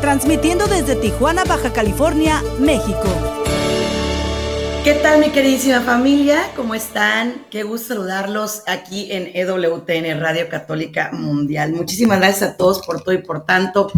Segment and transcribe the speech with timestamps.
[0.00, 3.04] transmitiendo desde Tijuana, Baja California, México.
[4.84, 6.50] ¿Qué tal mi queridísima familia?
[6.56, 7.46] ¿Cómo están?
[7.50, 11.72] Qué gusto saludarlos aquí en EWTN Radio Católica Mundial.
[11.72, 13.90] Muchísimas gracias a todos por todo y por tanto.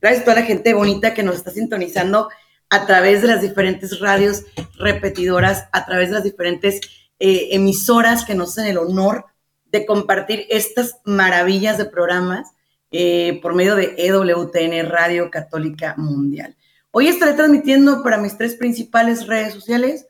[0.00, 2.28] Gracias a toda la gente bonita que nos está sintonizando
[2.70, 4.44] a través de las diferentes radios
[4.78, 6.80] repetidoras, a través de las diferentes
[7.18, 9.26] eh, emisoras que nos hacen el honor
[9.66, 12.52] de compartir estas maravillas de programas
[12.90, 16.56] eh, por medio de EWTN Radio Católica Mundial.
[16.90, 20.06] Hoy estaré transmitiendo para mis tres principales redes sociales,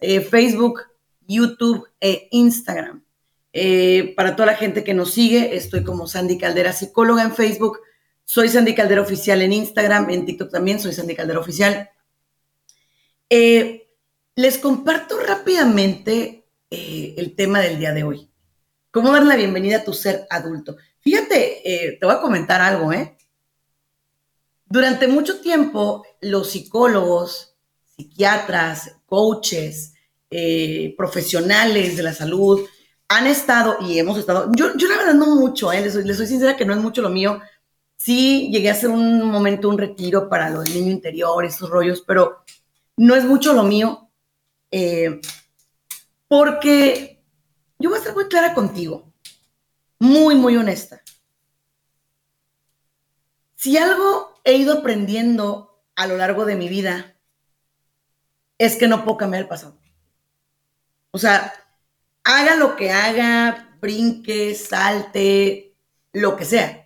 [0.00, 0.82] eh, Facebook,
[1.26, 3.04] YouTube e Instagram.
[4.16, 7.80] para toda la gente que nos sigue, estoy como Sandy Caldera, psicóloga en Facebook,
[8.32, 11.90] soy Sandy Caldera Oficial en Instagram, en TikTok también soy Sandy Caldera Oficial.
[13.28, 13.88] Eh,
[14.36, 18.30] les comparto rápidamente eh, el tema del día de hoy.
[18.92, 20.76] ¿Cómo dar la bienvenida a tu ser adulto?
[21.00, 23.16] Fíjate, eh, te voy a comentar algo, ¿eh?
[24.66, 27.56] Durante mucho tiempo, los psicólogos,
[27.96, 29.94] psiquiatras, coaches,
[30.96, 32.60] profesionales de la salud
[33.08, 35.80] han estado y hemos estado, yo, yo la verdad no mucho, ¿eh?
[35.80, 37.40] les, les soy sincera que no es mucho lo mío,
[38.00, 42.02] Sí, llegué a hacer un momento, un retiro para lo del niño interior, esos rollos,
[42.06, 42.38] pero
[42.96, 44.08] no es mucho lo mío,
[44.70, 45.20] eh,
[46.26, 47.22] porque
[47.78, 49.09] yo voy a ser muy clara contigo,
[50.00, 51.00] muy, muy honesta.
[53.54, 57.14] Si algo he ido aprendiendo a lo largo de mi vida,
[58.58, 59.78] es que no puedo cambiar el pasado.
[61.12, 61.52] O sea,
[62.24, 65.76] haga lo que haga, brinque, salte,
[66.12, 66.80] lo que sea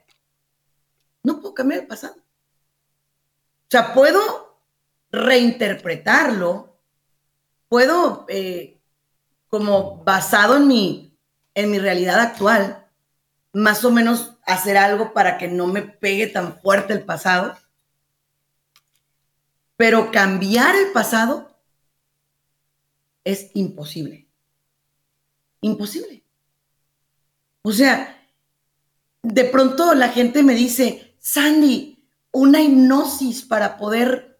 [1.25, 2.15] no puedo cambiar el pasado.
[2.17, 4.61] O sea, puedo
[5.11, 6.79] reinterpretarlo,
[7.69, 8.81] puedo, eh,
[9.49, 11.19] como basado en mi,
[11.55, 12.84] en mi realidad actual,
[13.55, 17.57] más o menos hacer algo para que no me pegue tan fuerte el pasado.
[19.77, 21.57] Pero cambiar el pasado
[23.23, 24.29] es imposible.
[25.61, 26.23] Imposible.
[27.63, 28.21] O sea,
[29.23, 34.39] de pronto la gente me dice, Sandy, una hipnosis para poder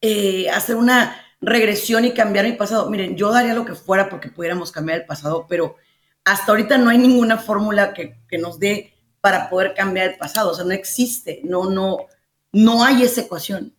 [0.00, 2.90] eh, hacer una regresión y cambiar mi pasado.
[2.90, 5.76] Miren, yo daría lo que fuera porque pudiéramos cambiar el pasado, pero
[6.24, 10.50] hasta ahorita no hay ninguna fórmula que, nos dé para poder cambiar el pasado.
[10.50, 12.06] O sea, no existe, no, no,
[12.52, 13.74] no hay esa ecuación.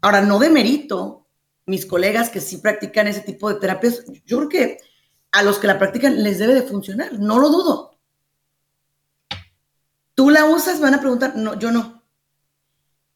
[0.00, 1.26] Ahora, no de mérito,
[1.66, 4.78] mis colegas que sí practican ese tipo de terapias, yo creo que
[5.32, 7.98] a los que la practican les debe de funcionar, no lo dudo.
[10.14, 10.80] ¿Tú la usas?
[10.80, 11.36] Van a preguntar.
[11.36, 12.02] No, yo no.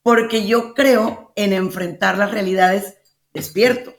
[0.02, 2.96] Porque yo creo en enfrentar las realidades
[3.32, 3.94] despierto.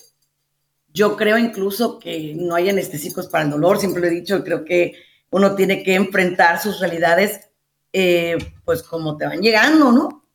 [0.93, 4.63] Yo creo incluso que no hay anestésicos para el dolor, siempre lo he dicho, creo
[4.63, 4.93] que
[5.31, 7.49] uno tiene que enfrentar sus realidades
[7.91, 10.25] eh, pues como te van llegando, ¿no?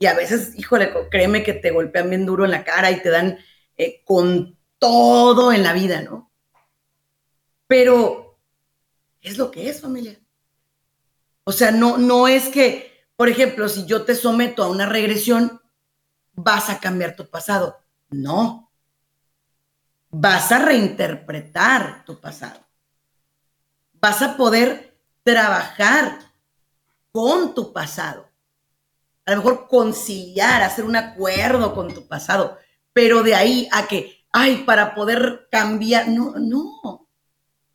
[0.00, 3.08] Y a veces, híjole, créeme que te golpean bien duro en la cara y te
[3.08, 3.38] dan
[3.76, 6.30] eh, con todo en la vida, ¿no?
[7.66, 8.38] Pero
[9.20, 10.18] es lo que es, familia.
[11.44, 15.60] O sea, no, no es que, por ejemplo, si yo te someto a una regresión,
[16.32, 17.78] vas a cambiar tu pasado.
[18.10, 18.67] No.
[20.10, 22.60] Vas a reinterpretar tu pasado.
[23.94, 26.18] Vas a poder trabajar
[27.12, 28.28] con tu pasado.
[29.26, 32.58] A lo mejor conciliar, hacer un acuerdo con tu pasado.
[32.92, 37.08] Pero de ahí a que, ay, para poder cambiar, no, no,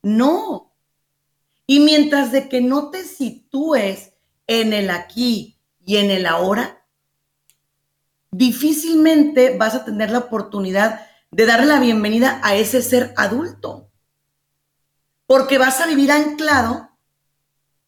[0.02, 0.72] no.
[1.66, 4.12] Y mientras de que no te sitúes
[4.46, 6.84] en el aquí y en el ahora,
[8.30, 13.90] difícilmente vas a tener la oportunidad de darle la bienvenida a ese ser adulto.
[15.26, 16.90] Porque vas a vivir anclado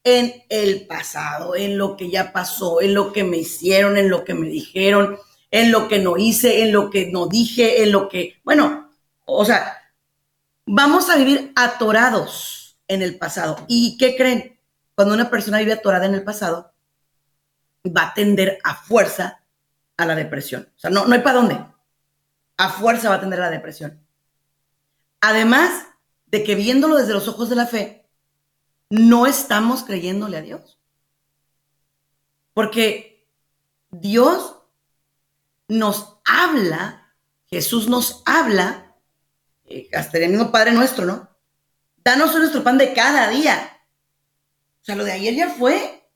[0.03, 4.25] en el pasado, en lo que ya pasó, en lo que me hicieron, en lo
[4.25, 5.17] que me dijeron,
[5.53, 8.91] en lo que no hice, en lo que no dije, en lo que, bueno,
[9.25, 9.77] o sea,
[10.65, 13.65] vamos a vivir atorados en el pasado.
[13.69, 14.59] ¿Y qué creen?
[14.97, 16.73] Cuando una persona vive atorada en el pasado,
[17.97, 19.41] va a tender a fuerza
[19.97, 20.69] a la depresión.
[20.77, 21.76] O sea, no, no hay para dónde.
[22.57, 24.07] A fuerza va a tender a la depresión.
[25.21, 25.87] Además
[26.27, 28.09] de que viéndolo desde los ojos de la fe,
[28.91, 30.79] no estamos creyéndole a Dios.
[32.55, 33.29] Porque
[33.91, 34.57] Dios
[35.69, 37.15] nos habla,
[37.47, 38.97] Jesús nos habla,
[39.65, 41.29] eh, hasta el mismo Padre nuestro, ¿no?
[42.05, 43.83] Danos nuestro pan de cada día.
[44.81, 46.09] O sea, lo de ayer ya fue.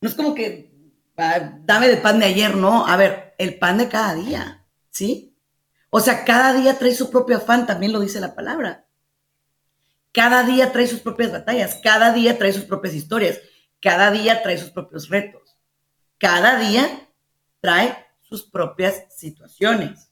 [0.00, 0.75] No es como que
[1.16, 2.86] dame de pan de ayer, no.
[2.86, 5.36] A ver, el pan de cada día, ¿sí?
[5.90, 8.86] O sea, cada día trae su propio afán, también lo dice la palabra.
[10.12, 13.38] Cada día trae sus propias batallas, cada día trae sus propias historias,
[13.80, 15.58] cada día trae sus propios retos,
[16.18, 17.08] cada día
[17.60, 20.10] trae sus propias situaciones.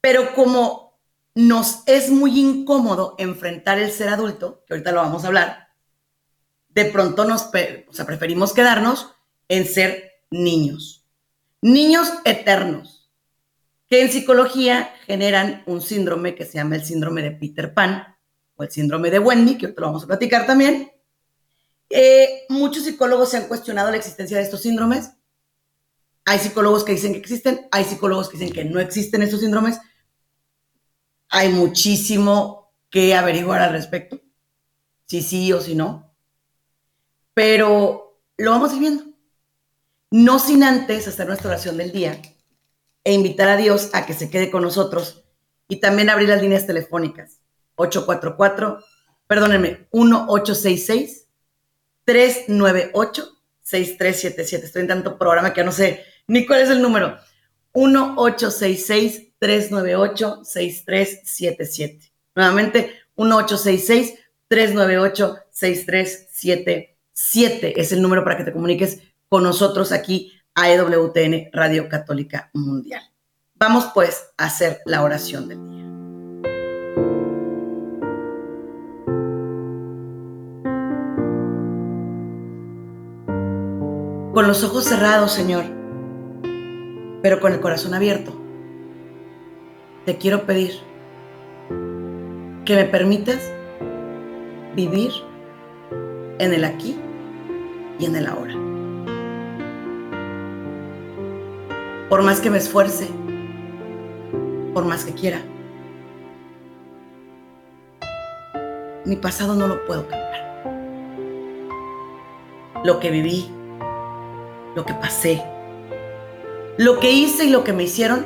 [0.00, 0.98] Pero como
[1.34, 5.69] nos es muy incómodo enfrentar el ser adulto, que ahorita lo vamos a hablar,
[6.84, 7.44] de pronto nos,
[8.06, 9.12] preferimos quedarnos
[9.48, 11.06] en ser niños.
[11.60, 13.10] Niños eternos,
[13.88, 18.16] que en psicología generan un síndrome que se llama el síndrome de Peter Pan
[18.54, 20.90] o el síndrome de Wendy, que ahorita lo vamos a platicar también.
[21.90, 25.10] Eh, muchos psicólogos se han cuestionado la existencia de estos síndromes.
[26.24, 29.78] Hay psicólogos que dicen que existen, hay psicólogos que dicen que no existen estos síndromes.
[31.28, 34.20] Hay muchísimo que averiguar al respecto,
[35.06, 36.09] si sí o si no.
[37.34, 39.04] Pero lo vamos a ir viendo.
[40.10, 42.20] No sin antes hacer nuestra oración del día
[43.04, 45.24] e invitar a Dios a que se quede con nosotros
[45.68, 47.40] y también abrir las líneas telefónicas
[47.76, 48.84] 844,
[49.26, 51.28] perdónenme, 1866
[52.04, 54.66] 398 6377.
[54.66, 57.18] Estoy en tanto programa que no sé ni cuál es el número.
[57.74, 62.12] 1866 398 6377.
[62.34, 64.18] Nuevamente 1866
[64.48, 66.89] 398 6377
[67.80, 73.02] es el número para que te comuniques con nosotros aquí a EWTN Radio Católica Mundial.
[73.54, 75.80] Vamos pues a hacer la oración del día.
[84.32, 85.64] Con los ojos cerrados, Señor,
[87.22, 88.32] pero con el corazón abierto,
[90.06, 90.72] te quiero pedir
[92.64, 93.52] que me permitas
[94.74, 95.12] vivir
[96.38, 96.98] en el aquí
[98.00, 98.54] y en el ahora.
[102.08, 103.08] Por más que me esfuerce,
[104.74, 105.40] por más que quiera,
[109.04, 110.30] mi pasado no lo puedo cambiar.
[112.84, 113.50] Lo que viví,
[114.74, 115.42] lo que pasé,
[116.78, 118.24] lo que hice y lo que me hicieron,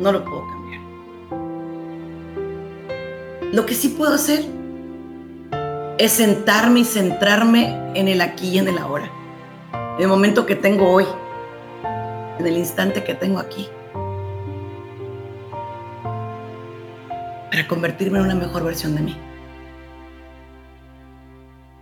[0.00, 0.80] no lo puedo cambiar.
[3.52, 4.53] Lo que sí puedo hacer
[6.04, 9.10] es sentarme y centrarme en el aquí y en el ahora,
[9.96, 11.06] en el momento que tengo hoy
[12.38, 13.68] en el instante que tengo aquí.
[17.50, 19.16] Para convertirme en una mejor versión de mí.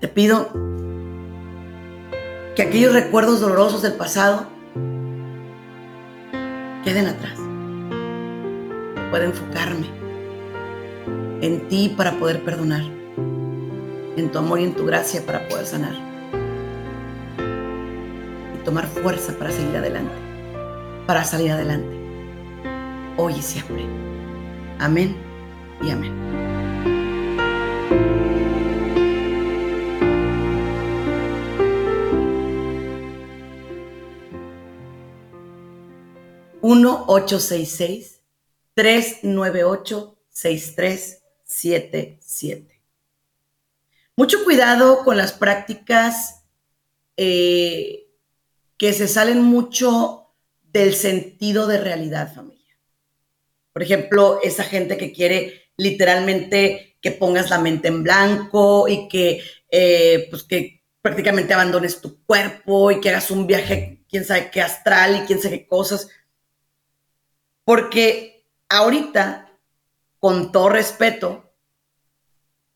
[0.00, 0.50] Te pido
[2.54, 4.46] que aquellos recuerdos dolorosos del pasado
[6.84, 7.38] queden atrás.
[9.10, 9.86] Pueda enfocarme
[11.40, 12.82] en ti para poder perdonar,
[14.16, 15.94] en tu amor y en tu gracia para poder sanar
[18.54, 20.32] y tomar fuerza para seguir adelante
[21.06, 21.96] para salir adelante,
[23.16, 23.84] hoy y siempre.
[24.78, 25.16] Amén
[25.82, 26.12] y amén.
[36.60, 38.20] Uno ocho seis seis
[38.74, 42.71] tres nueve ocho seis tres siete siete.
[44.16, 46.44] Mucho cuidado con las prácticas
[47.16, 48.08] eh,
[48.76, 52.76] que se salen mucho del sentido de realidad, familia.
[53.72, 59.42] Por ejemplo, esa gente que quiere literalmente que pongas la mente en blanco y que,
[59.70, 64.60] eh, pues que prácticamente abandones tu cuerpo y que hagas un viaje, quién sabe qué
[64.60, 66.08] astral y quién sabe qué cosas.
[67.64, 69.58] Porque ahorita,
[70.18, 71.51] con todo respeto,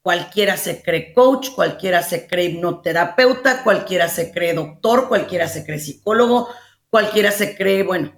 [0.06, 5.80] cualquiera se cree coach, cualquiera se cree hipnoterapeuta, cualquiera se cree doctor, cualquiera se cree
[5.80, 6.48] psicólogo,
[6.88, 8.12] cualquiera se cree, bueno,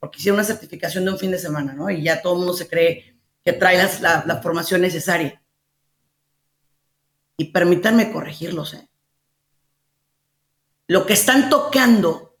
[0.00, 1.88] porque hicieron una certificación de un fin de semana, ¿no?
[1.88, 5.40] Y ya todo el mundo se cree que trae la, formación necesaria.
[7.36, 8.90] Y permítanme corregirlos, ¿eh?
[10.88, 12.36] Lo que están tocando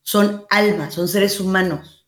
[0.00, 2.06] son almas, son seres humanos.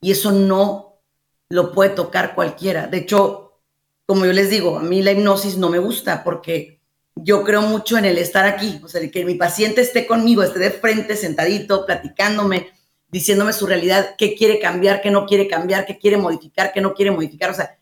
[0.00, 1.00] Y eso no
[1.48, 2.88] lo puede tocar cualquiera.
[2.88, 3.43] De hecho,
[4.06, 6.80] como yo les digo, a mí la hipnosis no me gusta porque
[7.16, 10.58] yo creo mucho en el estar aquí, o sea, que mi paciente esté conmigo, esté
[10.58, 12.68] de frente, sentadito, platicándome,
[13.08, 16.94] diciéndome su realidad, qué quiere cambiar, qué no quiere cambiar, qué quiere modificar, qué no
[16.94, 17.50] quiere modificar.
[17.50, 17.78] O sea,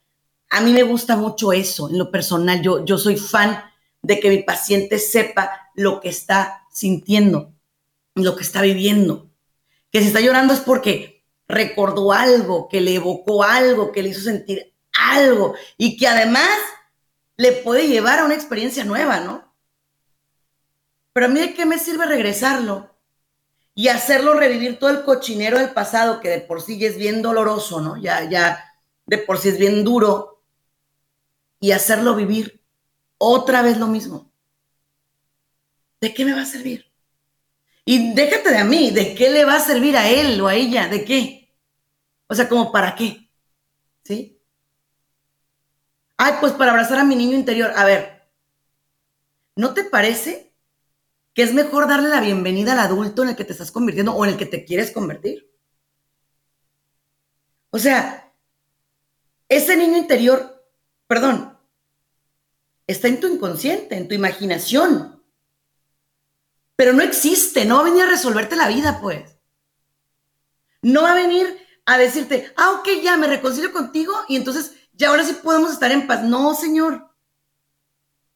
[0.51, 2.61] a mí me gusta mucho eso en lo personal.
[2.63, 3.59] Yo, yo soy fan
[4.03, 7.55] de que mi paciente sepa lo que está sintiendo,
[8.15, 9.31] lo que está viviendo.
[9.91, 14.21] Que si está llorando es porque recordó algo, que le evocó algo, que le hizo
[14.21, 14.72] sentir
[15.11, 16.49] algo y que además
[17.37, 19.53] le puede llevar a una experiencia nueva, ¿no?
[21.13, 22.95] Pero a mí de qué me sirve regresarlo
[23.75, 27.23] y hacerlo revivir todo el cochinero del pasado que de por sí ya es bien
[27.23, 27.97] doloroso, ¿no?
[27.97, 28.65] Ya, ya
[29.07, 30.43] de por sí es bien duro
[31.61, 32.63] y hacerlo vivir
[33.19, 34.33] otra vez lo mismo.
[36.01, 36.91] ¿De qué me va a servir?
[37.85, 40.55] Y déjate de a mí, ¿de qué le va a servir a él o a
[40.55, 40.89] ella?
[40.89, 41.55] ¿De qué?
[42.29, 43.29] O sea, como para qué.
[44.05, 44.32] ¿Sí?
[46.25, 47.73] Ay, pues para abrazar a mi niño interior.
[47.75, 48.31] A ver,
[49.57, 50.55] ¿no te parece
[51.35, 54.25] que es mejor darle la bienvenida al adulto en el que te estás convirtiendo o
[54.25, 55.53] en el que te quieres convertir?
[57.71, 58.33] O sea,
[59.49, 60.65] ese niño interior,
[61.09, 61.59] perdón,
[62.87, 65.25] está en tu inconsciente, en tu imaginación.
[66.77, 69.39] Pero no existe, no va a venir a resolverte la vida, pues.
[70.83, 75.09] No va a venir a decirte, ah, ok, ya me reconcilio contigo y entonces ya
[75.09, 76.23] ahora sí podemos estar en paz.
[76.23, 77.11] No, señor.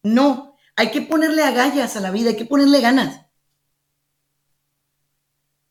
[0.02, 3.26] No, hay que ponerle agallas a la vida, hay que ponerle ganas.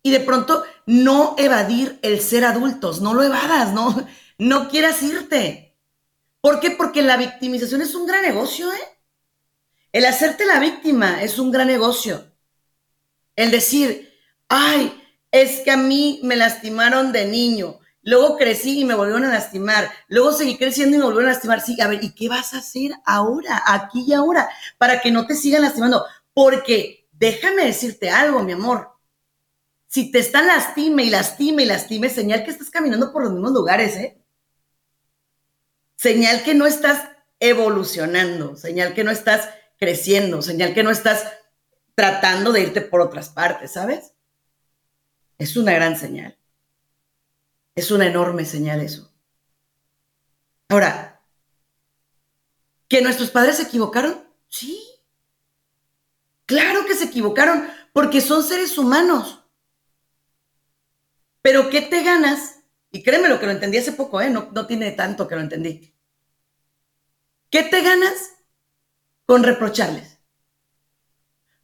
[0.03, 4.05] Y de pronto no evadir el ser adultos, no lo evadas, no,
[4.37, 5.75] no quieras irte.
[6.41, 6.71] ¿Por qué?
[6.71, 8.99] Porque la victimización es un gran negocio, ¿eh?
[9.91, 12.29] El hacerte la víctima es un gran negocio.
[13.35, 14.13] El decir,
[14.49, 15.01] ay,
[15.31, 19.91] es que a mí me lastimaron de niño, Luego crecí y me volvieron a lastimar.
[20.07, 21.59] Luego seguí creciendo y me volvieron a lastimar.
[21.59, 24.47] Sí, a ver, ¿y qué vas a hacer ahora, aquí y ahora,
[24.77, 26.05] para que no te sigan lastimando?
[26.31, 28.91] Porque déjame decirte algo, mi amor.
[29.87, 33.53] Si te están lastime y lastime y lastime, señal que estás caminando por los mismos
[33.53, 34.21] lugares, ¿eh?
[35.95, 37.09] Señal que no estás
[37.39, 41.25] evolucionando, señal que no estás creciendo, señal que no estás
[41.95, 44.13] tratando de irte por otras partes, ¿sabes?
[45.39, 46.37] Es una gran señal.
[47.75, 49.13] Es una enorme señal eso.
[50.69, 51.21] Ahora,
[52.87, 54.23] ¿que nuestros padres se equivocaron?
[54.47, 54.81] Sí.
[56.45, 59.43] Claro que se equivocaron, porque son seres humanos.
[61.41, 62.59] Pero ¿qué te ganas?
[62.91, 64.29] Y créeme lo que lo entendí hace poco, ¿eh?
[64.29, 65.93] No, no tiene tanto que lo entendí.
[67.49, 68.35] ¿Qué te ganas
[69.25, 70.19] con reprocharles?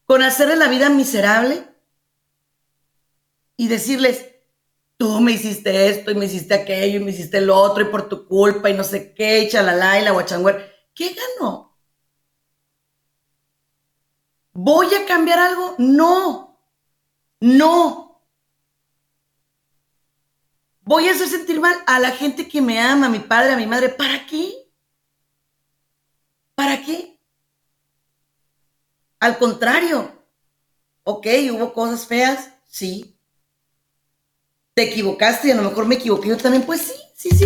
[0.05, 1.67] Con hacerles la vida miserable
[3.55, 4.30] y decirles,
[5.01, 8.07] tú me hiciste esto y me hiciste aquello y me hiciste lo otro y por
[8.07, 10.71] tu culpa y no sé qué, y chalala y la guachangüer.
[10.93, 11.75] ¿Qué ganó?
[14.53, 15.73] ¿Voy a cambiar algo?
[15.79, 16.55] No,
[17.39, 18.21] no.
[20.81, 23.57] Voy a hacer sentir mal a la gente que me ama, a mi padre, a
[23.57, 23.89] mi madre.
[23.89, 24.53] ¿Para qué?
[26.53, 27.19] ¿Para qué?
[29.19, 30.11] Al contrario.
[31.05, 33.17] Ok, hubo cosas feas, sí,
[34.73, 37.45] te equivocaste y a lo mejor me equivoqué yo también, pues sí, sí, sí.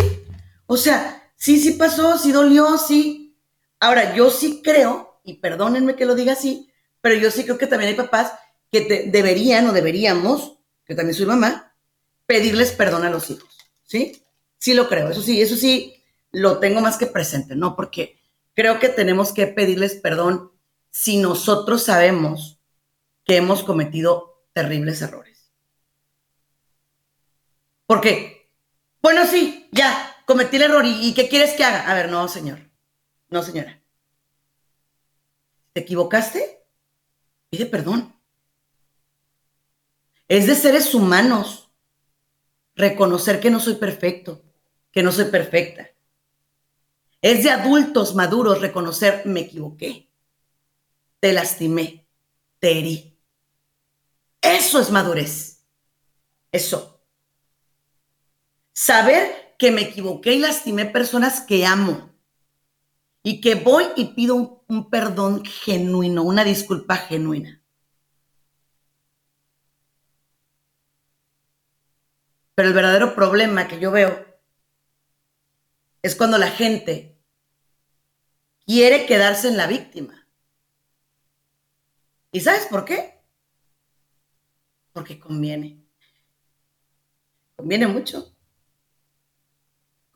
[0.66, 3.36] O sea, sí, sí pasó, sí dolió, sí.
[3.80, 7.66] Ahora, yo sí creo, y perdónenme que lo diga así, pero yo sí creo que
[7.66, 8.32] también hay papás
[8.70, 11.74] que deberían o deberíamos, que también soy mamá,
[12.26, 14.22] pedirles perdón a los hijos, ¿sí?
[14.58, 16.02] Sí lo creo, eso sí, eso sí
[16.32, 17.76] lo tengo más que presente, ¿no?
[17.76, 18.18] Porque
[18.54, 20.52] creo que tenemos que pedirles perdón
[20.90, 22.58] si nosotros sabemos
[23.24, 25.25] que hemos cometido terribles errores.
[27.86, 28.50] Porque,
[29.00, 31.90] bueno, sí, ya, cometí el error y, ¿qué quieres que haga?
[31.90, 32.58] A ver, no, señor.
[33.28, 33.80] No, señora.
[35.72, 36.64] ¿Te equivocaste?
[37.50, 38.14] Pide perdón.
[40.28, 41.70] Es de seres humanos
[42.74, 44.42] reconocer que no soy perfecto,
[44.90, 45.90] que no soy perfecta.
[47.22, 50.10] Es de adultos maduros reconocer me equivoqué,
[51.20, 52.06] te lastimé,
[52.58, 53.18] te herí.
[54.40, 55.64] Eso es madurez.
[56.52, 56.95] Eso.
[58.78, 62.12] Saber que me equivoqué y lastimé personas que amo.
[63.22, 67.62] Y que voy y pido un, perdón genuino, una disculpa genuina.
[72.54, 74.26] Pero el verdadero problema que yo veo
[76.02, 77.18] es cuando la gente
[78.66, 80.28] quiere quedarse en la víctima.
[82.30, 83.22] ¿Y sabes por qué?
[84.92, 85.82] Porque conviene.
[87.56, 88.35] Conviene mucho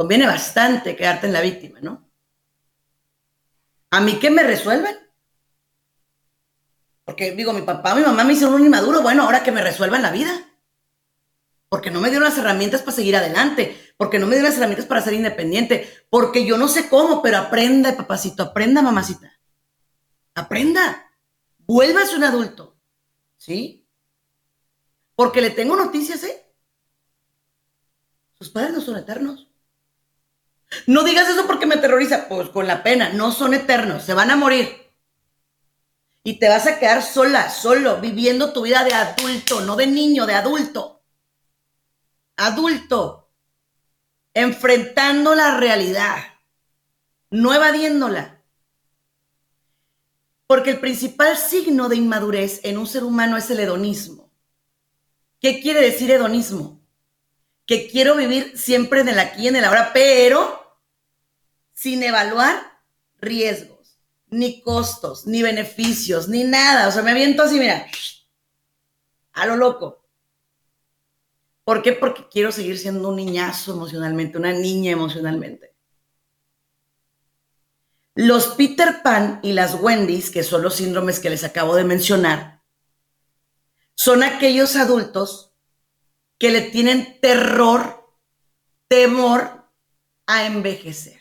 [0.01, 2.11] conviene bastante quedarte en la víctima, ¿no?
[3.91, 4.97] ¿A mí qué me resuelven?
[7.05, 10.01] Porque digo, mi papá, mi mamá me hicieron un inmaduro, bueno, ahora que me resuelvan
[10.01, 10.31] la vida.
[11.69, 14.87] Porque no me dieron las herramientas para seguir adelante, porque no me dieron las herramientas
[14.87, 19.39] para ser independiente, porque yo no sé cómo, pero aprenda, papacito, aprenda, mamacita.
[20.35, 21.13] Aprenda.
[21.59, 22.81] Vuélvase un adulto.
[23.37, 23.87] ¿Sí?
[25.15, 26.51] Porque le tengo noticias, ¿eh?
[28.39, 29.50] Sus padres no son eternos.
[30.87, 32.29] No digas eso porque me aterroriza.
[32.29, 34.77] Pues con la pena, no son eternos, se van a morir.
[36.23, 40.27] Y te vas a quedar sola, solo, viviendo tu vida de adulto, no de niño,
[40.27, 41.03] de adulto.
[42.37, 43.31] Adulto.
[44.35, 46.19] Enfrentando la realidad,
[47.31, 48.43] no evadiéndola.
[50.47, 54.31] Porque el principal signo de inmadurez en un ser humano es el hedonismo.
[55.41, 56.81] ¿Qué quiere decir hedonismo?
[57.71, 60.60] que quiero vivir siempre en el aquí y en el ahora, pero
[61.81, 62.79] sin evaluar
[63.23, 66.89] riesgos, ni costos, ni beneficios, ni nada.
[66.89, 67.87] O sea, me aviento así, mira,
[69.33, 70.07] a lo loco.
[71.65, 71.95] ¿Por qué?
[71.95, 75.75] Porque quiero seguir siendo un niñazo emocionalmente, una niña emocionalmente.
[78.15, 82.63] Los Peter Pan y las Wendy's, que son los síndromes que les acabo de mencionar,
[83.95, 85.55] son aquellos adultos
[86.37, 88.07] que le tienen terror,
[88.87, 89.65] temor
[90.27, 91.20] a envejecer.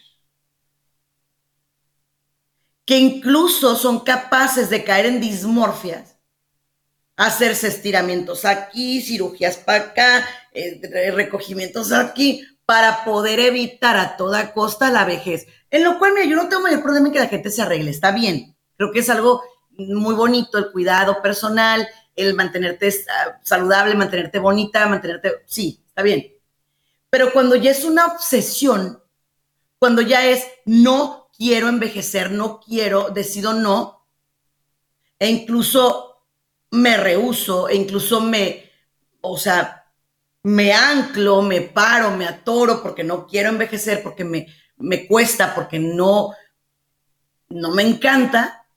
[2.90, 6.18] Que incluso son capaces de caer en dismorfias,
[7.18, 14.90] hacerse estiramientos aquí, cirugías para acá, eh, recogimientos aquí, para poder evitar a toda costa
[14.90, 15.46] la vejez.
[15.70, 17.92] En lo cual, mira, yo no tengo mayor problema en que la gente se arregle,
[17.92, 18.58] está bien.
[18.76, 22.92] Creo que es algo muy bonito el cuidado personal, el mantenerte
[23.44, 26.34] saludable, mantenerte bonita, mantenerte, sí, está bien.
[27.12, 29.00] Pero cuando ya es una obsesión,
[29.78, 34.06] cuando ya es no quiero envejecer, no quiero, decido no,
[35.18, 36.26] e incluso
[36.72, 38.70] me rehuso, e incluso me,
[39.22, 39.90] o sea,
[40.44, 45.80] me anclo, me paro, me atoro porque no quiero envejecer, porque me, me cuesta, porque
[45.80, 46.34] no,
[47.48, 48.68] no me encanta,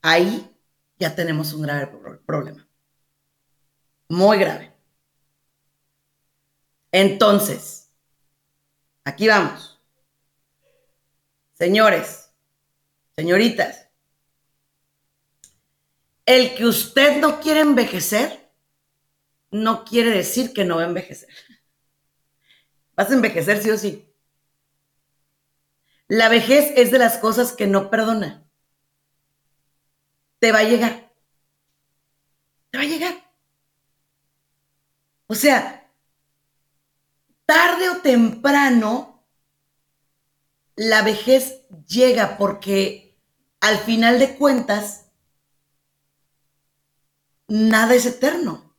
[0.00, 0.50] ahí
[0.98, 1.86] ya tenemos un grave
[2.24, 2.66] problema.
[4.08, 4.72] Muy grave.
[6.92, 7.92] Entonces,
[9.04, 9.69] aquí vamos.
[11.60, 12.32] Señores,
[13.14, 13.88] señoritas,
[16.26, 18.50] el que usted no quiere envejecer
[19.52, 21.28] no quiere decir que no va a envejecer.
[22.96, 24.12] Vas a envejecer sí o sí.
[26.08, 28.50] La vejez es de las cosas que no perdona
[30.40, 31.12] te va a llegar.
[32.70, 33.14] Te va a llegar.
[35.26, 35.88] O sea,
[37.44, 39.09] tarde o temprano,
[40.80, 43.14] la vejez llega porque
[43.60, 45.10] al final de cuentas,
[47.48, 48.74] nada es eterno.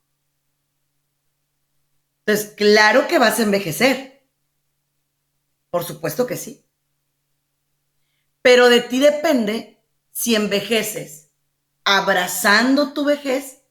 [2.26, 4.26] Entonces, claro que vas a envejecer.
[5.70, 6.66] Por supuesto que sí.
[8.42, 11.28] Pero de ti depende si envejeces
[11.84, 13.62] abrazando tu vejez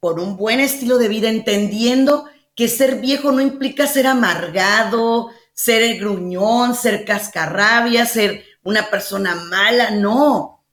[0.00, 5.82] por un buen estilo de vida, entendiendo que ser viejo no implica ser amargado, ser
[5.82, 10.64] el gruñón, ser cascarrabia, ser una persona mala, no.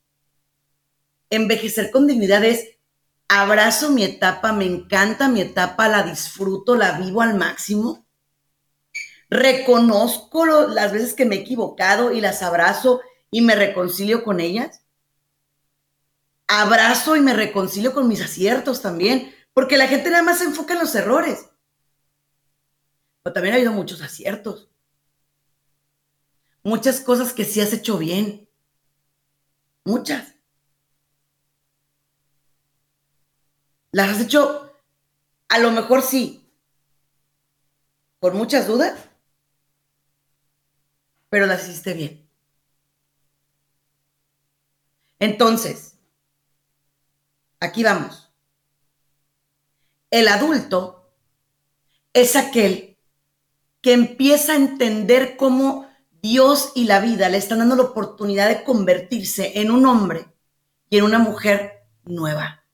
[1.29, 2.77] Envejecer con dignidad es
[3.29, 8.05] abrazo mi etapa, me encanta mi etapa, la disfruto, la vivo al máximo.
[9.29, 14.81] Reconozco las veces que me he equivocado y las abrazo y me reconcilio con ellas
[16.51, 20.73] abrazo y me reconcilio con mis aciertos también, porque la gente nada más se enfoca
[20.73, 21.49] en los errores.
[23.23, 24.69] Pero también ha habido muchos aciertos.
[26.63, 28.47] Muchas cosas que sí has hecho bien.
[29.83, 30.35] Muchas.
[33.91, 34.73] Las has hecho,
[35.49, 36.49] a lo mejor sí,
[38.19, 38.97] por muchas dudas,
[41.29, 42.29] pero las hiciste bien.
[45.19, 45.91] Entonces,
[47.61, 48.27] Aquí vamos.
[50.09, 51.13] El adulto
[52.11, 52.97] es aquel
[53.81, 55.87] que empieza a entender cómo
[56.21, 60.27] Dios y la vida le están dando la oportunidad de convertirse en un hombre
[60.89, 62.65] y en una mujer nueva.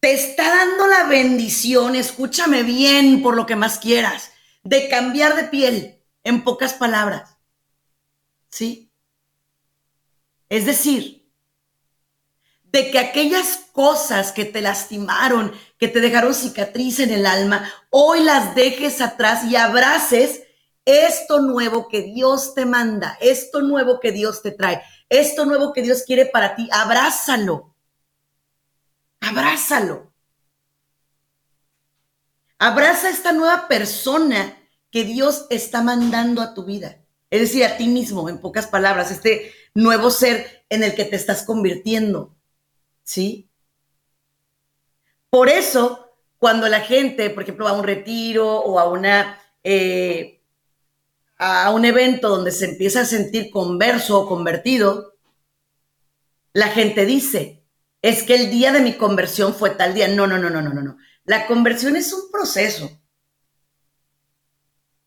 [0.00, 5.44] Te está dando la bendición, escúchame bien por lo que más quieras, de cambiar de
[5.44, 7.36] piel, en pocas palabras.
[8.50, 8.90] ¿Sí?
[10.48, 11.30] Es decir,
[12.64, 18.22] de que aquellas cosas que te lastimaron, que te dejaron cicatriz en el alma, hoy
[18.22, 20.42] las dejes atrás y abraces
[20.84, 25.80] esto nuevo que Dios te manda, esto nuevo que Dios te trae, esto nuevo que
[25.80, 27.74] Dios quiere para ti, abrázalo.
[29.20, 30.12] Abrázalo.
[32.58, 34.58] Abraza esta nueva persona
[34.90, 37.02] que Dios está mandando a tu vida.
[37.30, 41.16] Es decir, a ti mismo, en pocas palabras, este nuevo ser en el que te
[41.16, 42.36] estás convirtiendo.
[43.02, 43.49] ¿Sí?
[45.30, 49.38] Por eso, cuando la gente, por ejemplo, va a un retiro o a una...
[49.62, 50.36] Eh,
[51.42, 55.14] a un evento donde se empieza a sentir converso o convertido,
[56.52, 57.64] la gente dice,
[58.02, 60.08] es que el día de mi conversión fue tal día.
[60.08, 60.98] No, no, no, no, no, no.
[61.24, 62.90] La conversión es un proceso.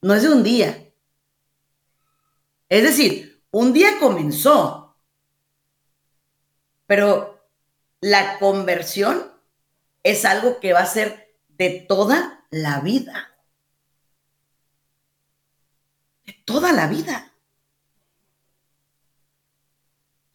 [0.01, 0.91] No es de un día.
[2.69, 4.97] Es decir, un día comenzó,
[6.87, 7.47] pero
[8.01, 9.32] la conversión
[10.03, 13.33] es algo que va a ser de toda la vida
[16.45, 17.33] toda la vida.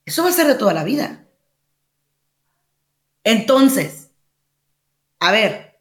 [0.05, 1.27] Eso va a ser de toda la vida.
[3.25, 4.11] Entonces,
[5.21, 5.81] a ver,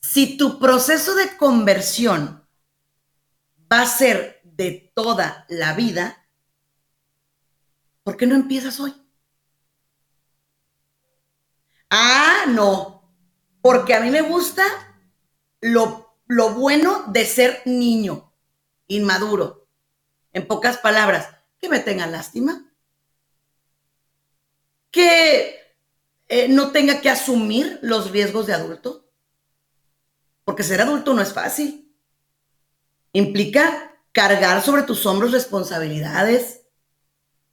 [0.00, 2.46] si tu proceso de conversión
[3.72, 6.28] va a ser de toda la vida,
[8.04, 9.03] ¿por qué no empiezas hoy?
[11.96, 13.08] Ah, no,
[13.62, 14.64] porque a mí me gusta
[15.60, 18.32] lo lo bueno de ser niño,
[18.88, 19.68] inmaduro.
[20.32, 21.28] En pocas palabras,
[21.60, 22.68] que me tenga lástima,
[24.90, 25.56] que
[26.28, 29.08] eh, no tenga que asumir los riesgos de adulto,
[30.44, 31.94] porque ser adulto no es fácil.
[33.12, 36.62] Implica cargar sobre tus hombros responsabilidades,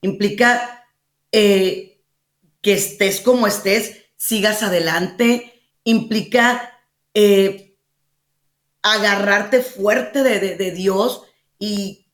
[0.01, 0.87] implica
[1.31, 2.03] eh,
[2.61, 6.79] que estés como estés, sigas adelante, implica
[7.15, 7.75] eh,
[8.83, 11.23] agarrarte fuerte de, Dios
[11.57, 12.05] y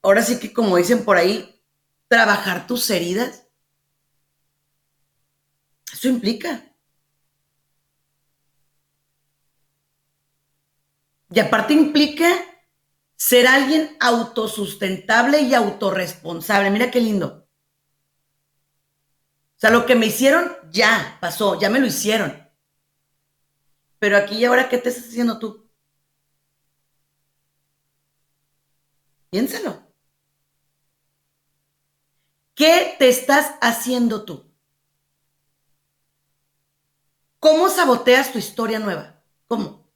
[0.00, 1.62] ahora sí que como dicen por ahí,
[2.08, 3.46] trabajar tus heridas.
[5.92, 6.64] Eso implica.
[11.30, 12.26] Y aparte implica
[13.16, 16.70] ser alguien autosustentable y autorresponsable.
[16.70, 17.45] Mira qué lindo.
[19.56, 22.46] O sea, lo que me hicieron ya pasó, ya me lo hicieron.
[23.98, 25.66] Pero aquí y ahora, ¿qué te estás haciendo tú?
[29.30, 29.82] Piénsalo.
[32.54, 34.44] ¿Qué te estás haciendo tú?
[37.38, 39.22] ¿Cómo saboteas tu historia nueva?
[39.46, 39.86] ¿Cómo?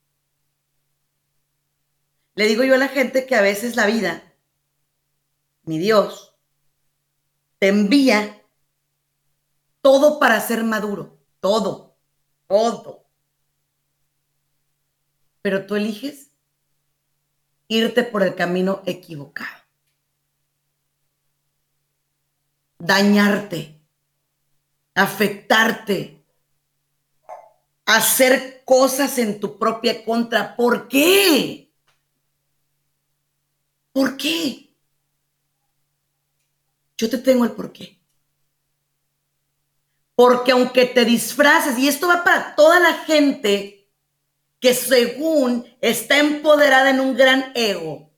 [2.33, 4.35] Le digo yo a la gente que a veces la vida,
[5.63, 6.35] mi Dios,
[7.59, 8.40] te envía
[9.81, 11.95] todo para ser maduro, todo,
[12.47, 13.01] todo
[15.41, 16.31] pero tú eliges
[17.67, 19.61] irte por el camino equivocado.
[22.77, 23.79] Dañarte,
[24.95, 26.23] afectarte,
[27.85, 30.55] hacer cosas en tu propia contra.
[30.55, 31.71] ¿Por qué?
[33.93, 34.75] ¿Por qué?
[36.97, 38.00] Yo te tengo el por qué.
[40.15, 43.89] Porque aunque te disfraces, y esto va para toda la gente
[44.59, 48.11] que según está empoderada en un gran ego.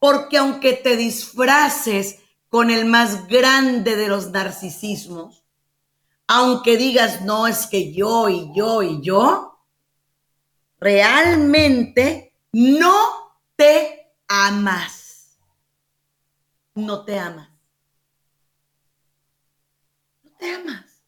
[0.00, 5.44] Porque aunque te disfraces con el más grande de los narcisismos,
[6.26, 9.58] aunque digas, no, es que yo y yo y yo,
[10.78, 12.94] realmente no
[13.56, 15.38] te amas.
[16.74, 17.57] No te amas.
[20.38, 21.04] Te amas.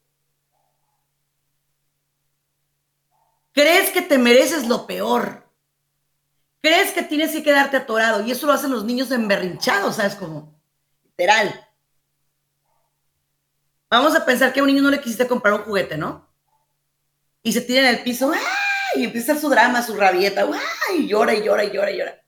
[3.52, 5.48] Crees que te mereces lo peor.
[6.62, 8.24] Crees que tienes que quedarte atorado.
[8.24, 10.14] Y eso lo hacen los niños emberrinchados, ¿sabes?
[10.14, 10.60] Como
[11.04, 11.68] literal.
[13.88, 16.28] Vamos a pensar que a un niño no le quisiste comprar un juguete, ¿no?
[17.42, 18.32] Y se tira en el piso.
[18.94, 20.48] Y empieza su drama, su rabieta.
[20.96, 22.24] Y llora y llora y llora y llora.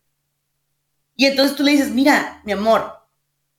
[1.16, 3.06] Y entonces tú le dices, mira, mi amor,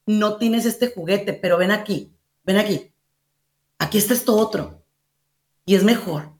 [0.06, 2.93] no tienes este juguete, pero ven aquí, ven aquí.
[3.84, 4.86] Aquí está esto otro.
[5.66, 6.40] Y es mejor.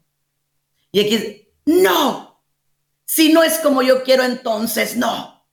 [0.90, 2.42] Y aquí no.
[3.04, 5.46] Si no es como yo quiero, entonces no.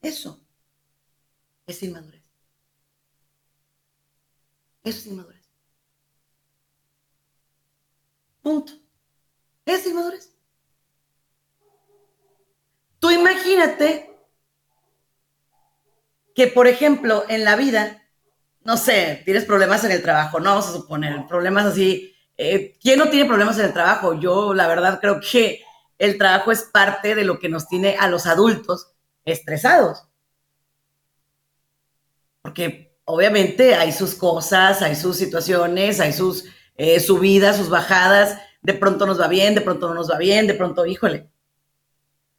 [0.00, 0.42] Eso
[1.66, 2.24] es inmadurez.
[4.82, 5.50] Eso es inmadurez.
[8.40, 8.72] Punto.
[9.66, 10.34] Es inmadurez.
[12.98, 14.18] Tú imagínate
[16.34, 17.99] que, por ejemplo, en la vida,
[18.70, 22.98] no sé, tienes problemas en el trabajo, no vamos a suponer, problemas así eh, ¿Quién
[22.98, 24.18] no tiene problemas en el trabajo?
[24.18, 25.60] Yo, la verdad, creo que
[25.98, 28.92] el trabajo es parte de lo que nos tiene a los adultos
[29.26, 30.04] estresados.
[32.40, 38.38] Porque obviamente hay sus cosas, hay sus situaciones, hay sus eh, subidas, sus bajadas.
[38.62, 41.28] De pronto nos va bien, de pronto no nos va bien, de pronto, híjole,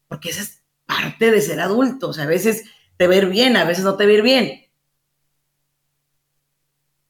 [0.07, 2.09] porque esa es parte de ser adulto.
[2.09, 2.63] O sea, a veces
[2.97, 4.60] te ver bien, a veces no te ver bien.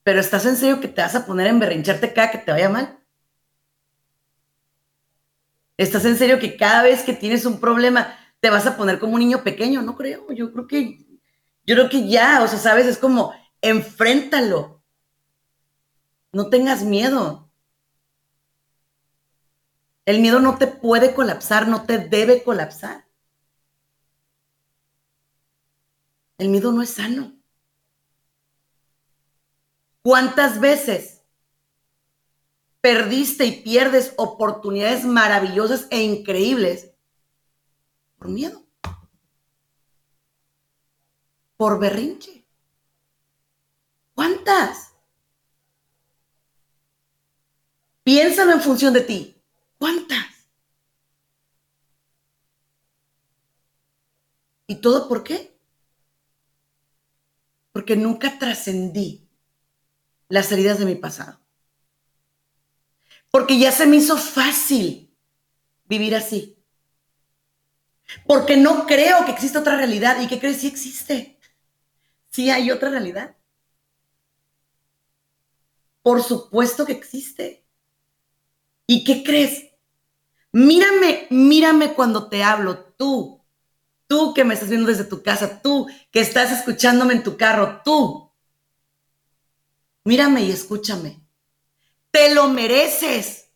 [0.03, 2.69] Pero ¿estás en serio que te vas a poner a emberrincharte cada que te vaya
[2.69, 2.99] mal?
[5.77, 9.13] ¿Estás en serio que cada vez que tienes un problema te vas a poner como
[9.13, 9.81] un niño pequeño?
[9.81, 10.31] No creo.
[10.31, 11.05] Yo creo que,
[11.65, 14.83] yo creo que ya, o sea, sabes, es como enfréntalo.
[16.33, 17.49] No tengas miedo.
[20.05, 23.05] El miedo no te puede colapsar, no te debe colapsar.
[26.37, 27.40] El miedo no es sano.
[30.03, 31.21] ¿Cuántas veces
[32.81, 36.91] perdiste y pierdes oportunidades maravillosas e increíbles
[38.17, 38.63] por miedo?
[41.55, 42.43] Por berrinche.
[44.15, 44.93] ¿Cuántas?
[48.03, 49.35] Piénsalo en función de ti.
[49.77, 50.25] ¿Cuántas?
[54.65, 55.55] ¿Y todo por qué?
[57.71, 59.30] Porque nunca trascendí
[60.31, 61.39] las heridas de mi pasado.
[63.29, 65.15] Porque ya se me hizo fácil
[65.85, 66.57] vivir así.
[68.25, 70.19] Porque no creo que exista otra realidad.
[70.21, 70.57] ¿Y qué crees?
[70.57, 71.37] Sí existe.
[72.29, 73.35] Sí hay otra realidad.
[76.01, 77.65] Por supuesto que existe.
[78.87, 79.69] ¿Y qué crees?
[80.53, 83.41] Mírame, mírame cuando te hablo, tú,
[84.07, 87.81] tú que me estás viendo desde tu casa, tú que estás escuchándome en tu carro,
[87.85, 88.30] tú.
[90.03, 91.21] Mírame y escúchame.
[92.11, 93.49] Te lo mereces.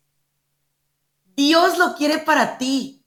[1.36, 3.04] Dios lo quiere para ti.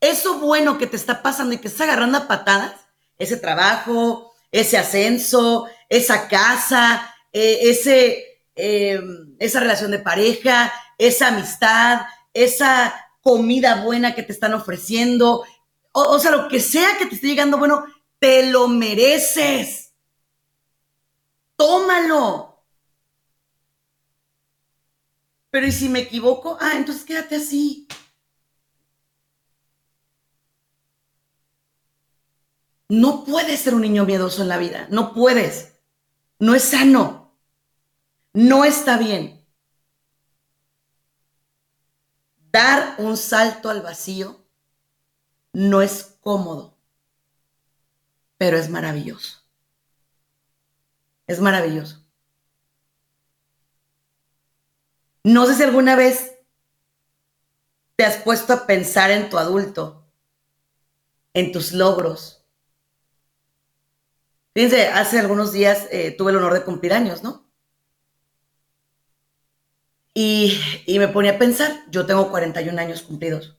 [0.00, 2.74] Eso bueno que te está pasando y que estás agarrando a patadas,
[3.18, 9.00] ese trabajo, ese ascenso, esa casa, eh, ese, eh,
[9.38, 15.44] esa relación de pareja, esa amistad, esa comida buena que te están ofreciendo,
[15.92, 17.84] o, sea, lo que sea que te esté llegando bueno,
[18.18, 19.89] te lo mereces.
[21.60, 22.64] Tómalo.
[25.50, 26.56] Pero ¿y si me equivoco?
[26.58, 27.86] Ah, entonces quédate así.
[32.88, 34.88] No puedes ser un niño miedoso en la vida.
[34.90, 35.74] No puedes.
[36.38, 37.36] No es sano.
[38.32, 39.46] No está bien.
[42.50, 44.46] Dar un salto al vacío
[45.52, 46.78] no es cómodo,
[48.38, 49.49] pero es maravilloso.
[51.30, 52.04] Es maravilloso.
[55.22, 56.36] No sé si alguna vez
[57.94, 60.10] te has puesto a pensar en tu adulto,
[61.32, 62.44] en tus logros.
[64.54, 67.48] Fíjense, hace algunos días eh, tuve el honor de cumplir años, ¿no?
[70.12, 70.58] Y,
[70.98, 73.56] me ponía a pensar, yo tengo 41 años cumplidos.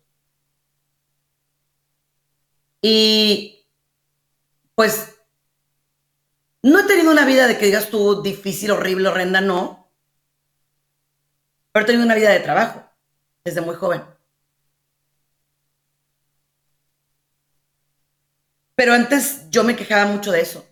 [2.81, 3.65] Y
[4.75, 5.10] pues
[6.63, 9.91] no he tenido una vida de que digas tú difícil, horrible, horrenda, no.
[11.71, 12.83] Pero he tenido una vida de trabajo
[13.43, 14.03] desde muy joven.
[18.75, 20.65] Pero antes yo me quejaba mucho de eso.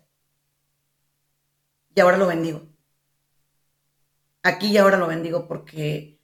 [1.95, 2.69] Y ahora lo bendigo
[4.43, 6.19] aquí y ahora lo bendigo porque,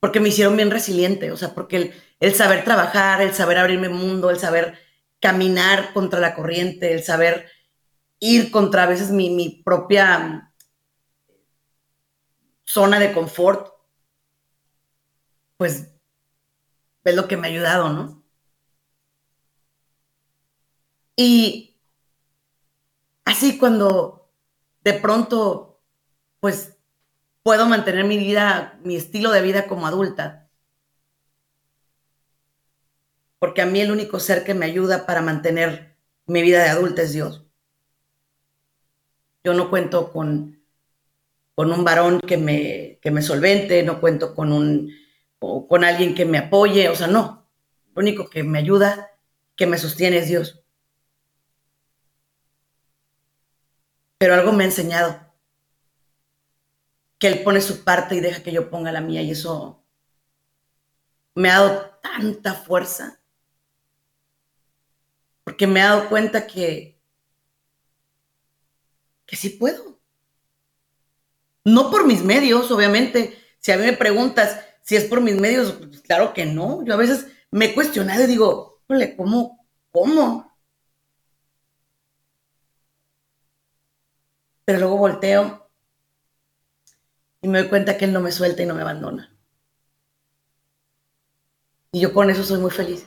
[0.00, 4.30] porque me hicieron bien resiliente, o sea, porque el, saber trabajar, el saber abrirme mundo,
[4.30, 4.78] el saber
[5.20, 7.50] caminar contra la corriente, el saber
[8.24, 10.52] ir contra a veces mi, propia mm,
[12.64, 13.68] zona de confort,
[15.58, 15.90] pues
[17.04, 18.24] es lo que me ha ayudado, ¿no?
[21.16, 21.76] Y
[23.26, 24.30] así cuando
[24.82, 25.82] de pronto,
[26.40, 26.78] pues
[27.42, 30.48] puedo mantener mi vida, mi estilo de vida como adulta.
[33.38, 37.02] Porque a mí el único ser que me ayuda para mantener mi vida de adulta
[37.02, 37.43] es Dios.
[39.44, 40.64] Yo no cuento con,
[41.54, 44.90] con un varón que me, que me solvente, no cuento con, un,
[45.38, 47.46] con alguien que me apoye, o sea, no.
[47.94, 49.10] Lo único que me ayuda,
[49.54, 50.64] que me sostiene es Dios.
[54.18, 55.20] Pero algo me ha enseñado
[57.18, 59.84] que él pone su parte y deja que yo ponga la mía y eso
[61.34, 63.20] me ha dado tanta fuerza
[65.44, 66.93] porque me he dado cuenta que
[69.26, 69.98] que sí puedo.
[71.64, 73.38] No por mis medios, obviamente.
[73.58, 76.84] Si a mí me preguntas si es por mis medios, pues claro que no.
[76.84, 78.82] Yo a veces me he cuestionado y digo,
[79.16, 79.66] ¿cómo?
[79.90, 80.54] ¿Cómo?
[84.64, 85.70] Pero luego volteo
[87.40, 89.34] y me doy cuenta que Él no me suelta y no me abandona.
[91.92, 93.06] Y yo con eso soy muy feliz.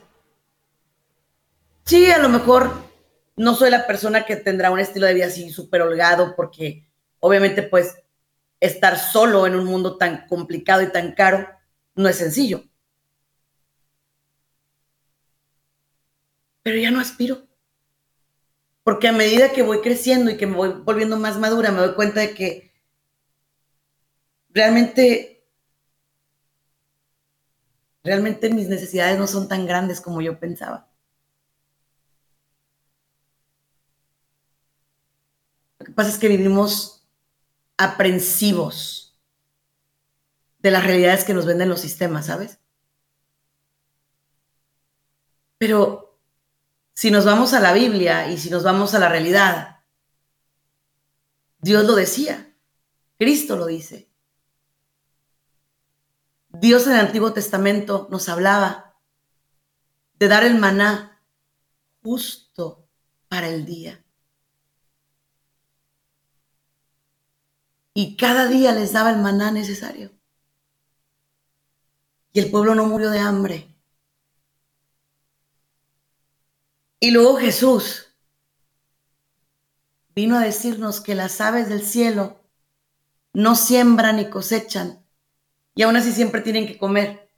[1.86, 2.87] Sí, a lo mejor
[3.38, 6.88] no soy la persona que tendrá un estilo de vida así súper holgado porque
[7.20, 7.96] obviamente pues
[8.60, 11.48] estar solo en un mundo tan complicado y tan caro
[11.96, 12.64] no es sencillo.
[16.64, 17.48] Pero ya no aspiro.
[18.84, 21.94] Porque a medida que voy creciendo y que me voy volviendo más madura, me doy
[21.94, 22.72] cuenta de que
[24.50, 25.44] realmente,
[28.04, 30.90] realmente mis necesidades no son tan grandes como yo pensaba.
[35.80, 37.08] Lo que pasa es que vivimos
[37.76, 39.20] aprensivos
[40.60, 42.60] de las realidades que nos venden los sistemas, ¿sabes?
[45.58, 46.20] Pero
[46.94, 49.80] si nos vamos a la Biblia y si nos vamos a la realidad,
[51.62, 52.56] Dios lo decía,
[53.18, 54.08] Cristo lo dice.
[56.50, 59.00] Dios en el Antiguo Testamento nos hablaba
[60.14, 61.24] de dar el maná
[62.04, 62.88] justo
[63.30, 64.04] para el día.
[68.00, 70.12] Y cada día les daba el maná necesario.
[72.32, 73.76] Y el pueblo no murió de hambre.
[77.00, 78.14] Y luego Jesús
[80.14, 82.40] vino a decirnos que las aves del cielo
[83.34, 85.04] no siembran ni cosechan
[85.74, 87.32] y aún así siempre tienen que comer.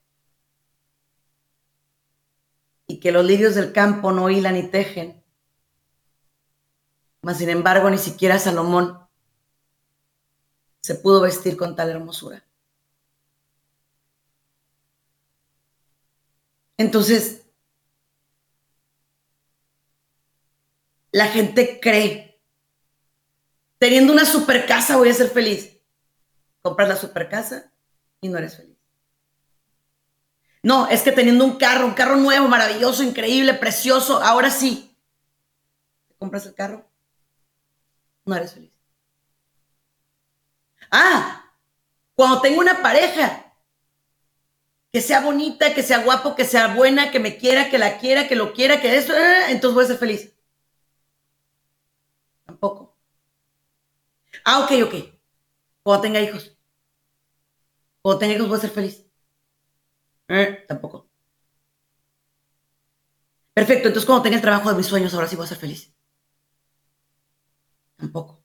[2.85, 5.23] Y que los lirios del campo no hilan ni tejen.
[7.21, 9.08] Mas sin embargo, ni siquiera Salomón
[10.81, 12.43] se pudo vestir con tal hermosura.
[16.77, 17.41] Entonces,
[21.11, 22.39] la gente cree.
[23.77, 25.77] Teniendo una super casa voy a ser feliz.
[26.61, 27.71] Compras la super casa
[28.21, 28.77] y no eres feliz.
[30.61, 34.95] No, es que teniendo un carro, un carro nuevo, maravilloso, increíble, precioso, ahora sí.
[36.17, 36.85] ¿Compras el carro?
[38.25, 38.78] No eres feliz.
[40.91, 41.51] Ah,
[42.15, 43.53] cuando tengo una pareja
[44.91, 48.27] que sea bonita, que sea guapo, que sea buena, que me quiera, que la quiera,
[48.27, 50.31] que lo quiera, que eso, eh, entonces voy a ser feliz.
[52.45, 52.97] Tampoco.
[54.45, 54.95] Ah, ok, ok.
[55.83, 56.57] Cuando tenga hijos.
[58.01, 59.05] Cuando tenga hijos voy a ser feliz.
[60.27, 61.09] Eh, tampoco.
[63.53, 65.93] Perfecto, entonces cuando tenga el trabajo de mis sueños, ahora sí voy a ser feliz.
[67.97, 68.38] Tampoco.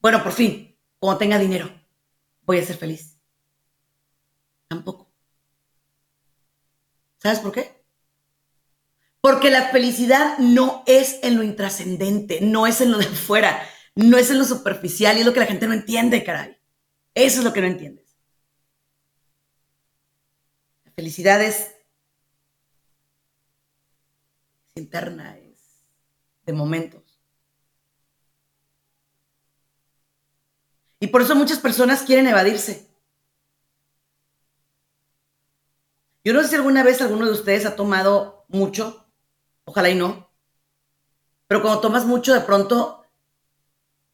[0.00, 1.70] Bueno, por fin, cuando tenga dinero,
[2.42, 3.18] voy a ser feliz.
[4.68, 5.10] Tampoco.
[7.18, 7.84] ¿Sabes por qué?
[9.20, 13.60] Porque la felicidad no es en lo intrascendente, no es en lo de afuera,
[13.94, 16.56] no es en lo superficial y es lo que la gente no entiende, caray.
[17.14, 18.16] Eso es lo que no entiendes.
[20.84, 21.74] La felicidad es,
[24.76, 25.82] interna, es
[26.46, 27.07] de momentos.
[31.00, 32.88] Y por eso muchas personas quieren evadirse.
[36.24, 39.08] Yo no sé si alguna vez alguno de ustedes ha tomado mucho
[39.68, 40.30] Ojalá y no.
[41.46, 43.04] Pero cuando tomas mucho, de pronto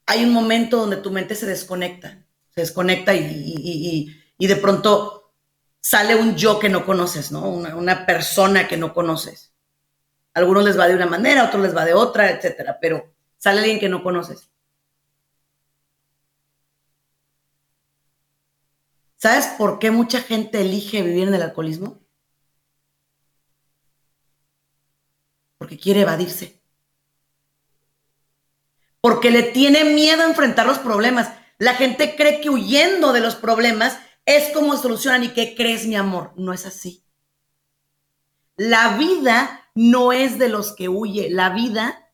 [0.04, 2.24] hay un momento donde tu mente se desconecta.
[2.50, 5.32] Se desconecta y, de pronto
[5.80, 7.48] sale un yo que no conoces, ¿no?
[7.48, 9.52] Una, persona que no conoces.
[10.34, 13.60] Algunos les va de una manera, a otros les va de otra, etcétera, pero sale
[13.60, 14.50] alguien que no conoces.
[19.24, 21.98] ¿Sabes por qué mucha gente elige vivir en el alcoholismo?
[25.56, 26.60] porque quiere evadirse.
[29.00, 31.32] Porque le tiene miedo a enfrentar los problemas.
[31.56, 35.96] La gente cree que huyendo de los problemas es como solucionan y que crees, mi
[35.96, 36.34] amor.
[36.36, 37.02] No es así.
[38.58, 42.10] La vida no es de los que huye, la vida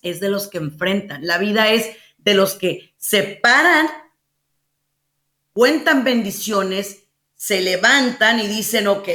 [0.00, 1.26] es de los que enfrentan.
[1.26, 3.86] La vida es de los que se paran,
[5.58, 9.08] cuentan bendiciones, se levantan y dicen, ok,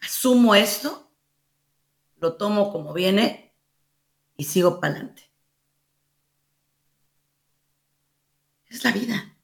[0.00, 1.12] asumo esto,
[2.16, 3.54] lo tomo como viene
[4.38, 5.30] y sigo para adelante.
[8.68, 9.36] Es la vida.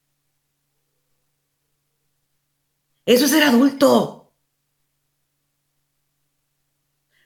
[3.05, 4.33] Eso es ser adulto.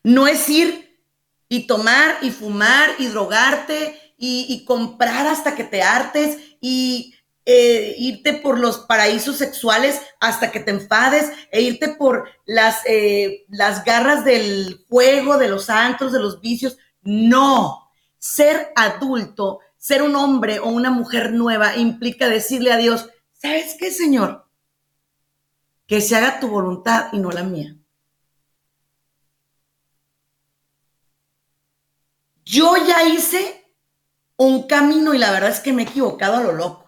[0.02, 1.00] No es ir
[1.48, 7.14] y tomar y fumar y drogarte y, comprar hasta que te hartes y
[7.44, 13.44] eh, irte por los paraísos sexuales hasta que te enfades e irte por las, eh,
[13.48, 16.78] las garras del juego, de los antros, de los vicios.
[17.02, 23.76] No, ser adulto, ser un hombre o una mujer nueva implica decirle a Dios, ¿sabes
[23.78, 24.48] qué, Señor?
[25.86, 27.76] Que se haga tu voluntad y no la mía.
[32.44, 33.65] Yo ya hice
[34.39, 36.87] un camino y la verdad es que me he equivocado a lo loco.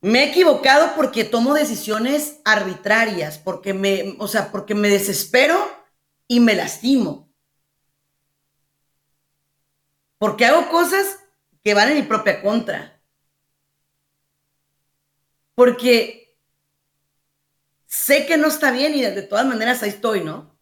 [0.00, 5.56] Me he equivocado porque tomo decisiones arbitrarias, porque me, o sea, porque me desespero
[6.28, 7.28] y me lastimo.
[10.18, 11.18] Porque hago cosas
[11.64, 13.00] que van en mi propia contra.
[15.54, 15.88] Porque
[17.86, 20.57] sé que no está bien y de todas maneras ahí estoy, ¿no?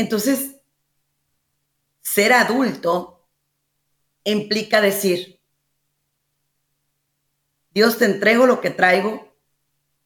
[0.00, 0.56] Entonces,
[2.00, 3.28] ser adulto
[4.24, 5.38] implica decir,
[7.72, 9.36] Dios te entrego lo que traigo,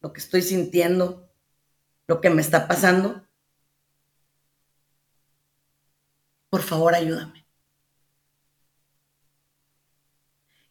[0.01, 1.31] lo que estoy sintiendo,
[2.09, 3.25] lo que me está pasando.
[6.51, 7.47] Por favor, ayúdame.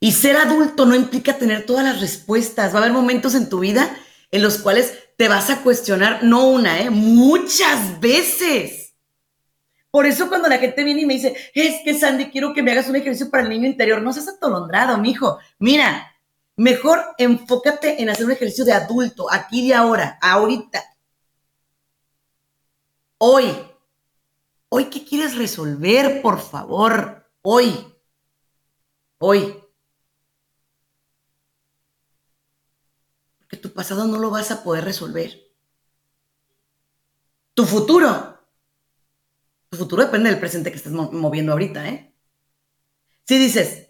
[0.02, 2.74] Y ser adulto no implica tener todas las respuestas.
[2.74, 3.98] Va a haber momentos en tu vida
[4.32, 6.90] en los cuales te vas a cuestionar, no una, ¿eh?
[6.90, 8.83] muchas veces.
[9.94, 12.72] Por eso cuando la gente viene y me dice, es que Sandy, quiero que me
[12.72, 15.38] hagas un ejercicio para el niño interior, no seas atolondrado, mijo.
[15.60, 16.18] Mira,
[16.56, 20.84] mejor enfócate en hacer un ejercicio de adulto, aquí y ahora, ahorita.
[23.20, 23.54] Hoy.
[24.70, 27.30] Hoy, ¿qué quieres resolver, por favor?
[27.44, 27.86] Hoy.
[29.20, 29.64] Hoy.
[33.38, 35.40] Porque tu pasado no lo vas a poder resolver.
[37.54, 38.33] Tu futuro
[39.74, 42.14] tu futuro depende del presente que estés moviendo ahorita, ¿eh?
[43.26, 43.90] Si dices,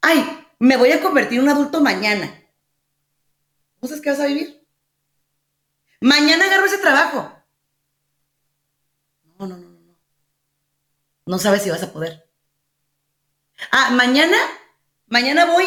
[0.00, 2.34] ay, me voy a convertir en un adulto mañana,
[3.80, 4.66] ¿no sabes qué vas a vivir?
[6.00, 7.32] Mañana agarro ese trabajo.
[9.38, 9.96] No, no, no, no.
[11.26, 12.28] No sabes si vas a poder.
[13.70, 14.36] Ah, mañana,
[15.06, 15.66] mañana voy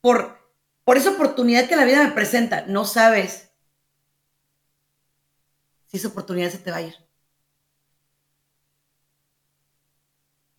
[0.00, 0.36] por,
[0.82, 2.62] por esa oportunidad que la vida me presenta.
[2.62, 3.52] No sabes
[5.86, 7.07] si esa oportunidad se te va a ir.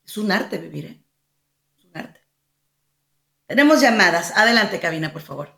[0.10, 0.98] Es un arte vivir, ¿eh?
[1.78, 2.20] Es un arte.
[3.46, 4.36] Tenemos llamadas.
[4.36, 5.50] Adelante, cabina, por favor.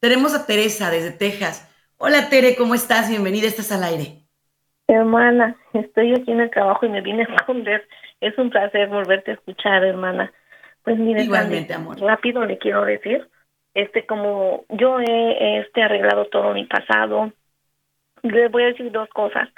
[0.00, 1.70] Tenemos a Teresa desde Texas.
[1.98, 3.10] Hola, Tere, ¿cómo estás?
[3.10, 4.22] Bienvenida, estás al aire.
[4.88, 7.86] Hermana, estoy aquí en el trabajo y me vine a esconder.
[8.22, 10.32] Es un placer volverte a escuchar, hermana.
[10.84, 12.00] Pues mire, Igualmente, amor.
[12.00, 13.28] rápido le quiero decir,
[13.74, 17.30] este, como yo he este, arreglado todo mi pasado,
[18.22, 19.50] le voy a decir dos cosas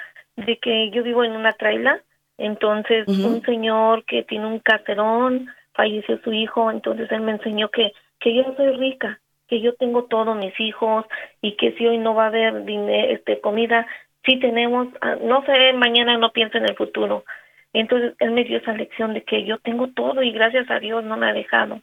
[0.45, 2.01] de que yo vivo en una traila,
[2.37, 7.93] entonces un señor que tiene un caserón, falleció su hijo, entonces él me enseñó que,
[8.19, 11.05] que yo soy rica, que yo tengo todos mis hijos
[11.41, 13.87] y que si hoy no va a haber dinero, este, comida,
[14.25, 17.25] sí tenemos, ah, no sé, mañana no pienso en el futuro.
[17.73, 21.03] Entonces él me dio esa lección de que yo tengo todo y gracias a Dios
[21.03, 21.81] no me ha dejado.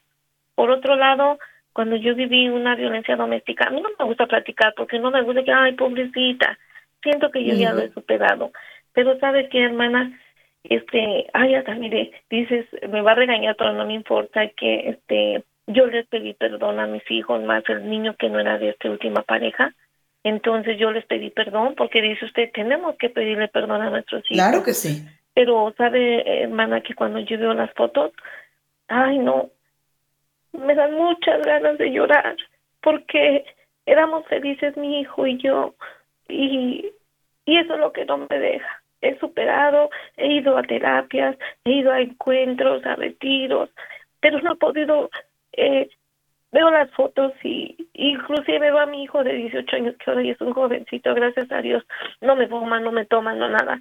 [0.55, 1.39] Por otro lado,
[1.73, 5.23] cuando yo viví una violencia doméstica, a mí no me gusta platicar porque no me
[5.23, 6.59] gusta que, ay, pobrecita,
[7.03, 8.51] siento que yo ya lo he superado.
[8.93, 10.19] Pero sabes qué, hermana,
[10.65, 15.45] este, ay, hasta mire, dices, me va a regañar, pero no me importa que, este,
[15.67, 18.91] yo les pedí perdón a mis hijos, más el niño que no era de esta
[18.91, 19.75] última pareja.
[20.23, 24.45] Entonces yo les pedí perdón porque dice usted, tenemos que pedirle perdón a nuestros hijos.
[24.45, 25.07] Claro que sí.
[25.35, 28.13] Pero sabe, hermana, que cuando yo veo las fotos,
[28.89, 29.51] ay, no,
[30.53, 32.37] me dan muchas ganas de llorar
[32.81, 33.45] porque
[33.85, 35.75] éramos felices mi hijo y yo
[36.29, 36.93] y
[37.47, 38.83] y eso es lo que no me deja.
[39.01, 43.71] He superado, he ido a terapias, he ido a encuentros, a retiros,
[44.21, 45.11] pero no he podido,
[45.53, 45.89] eh,
[46.51, 50.41] veo las fotos y inclusive veo a mi hijo de 18 años que ahora es
[50.41, 51.85] un jovencito, gracias a Dios,
[52.21, 53.79] no me fuma, no me toma, no nada,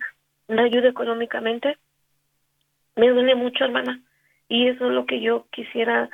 [0.48, 1.78] me ayuda económicamente.
[2.96, 4.00] Me duele mucho, hermana,
[4.48, 6.10] y eso es lo que yo quisiera,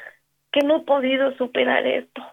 [0.52, 2.24] que no he podido superar esto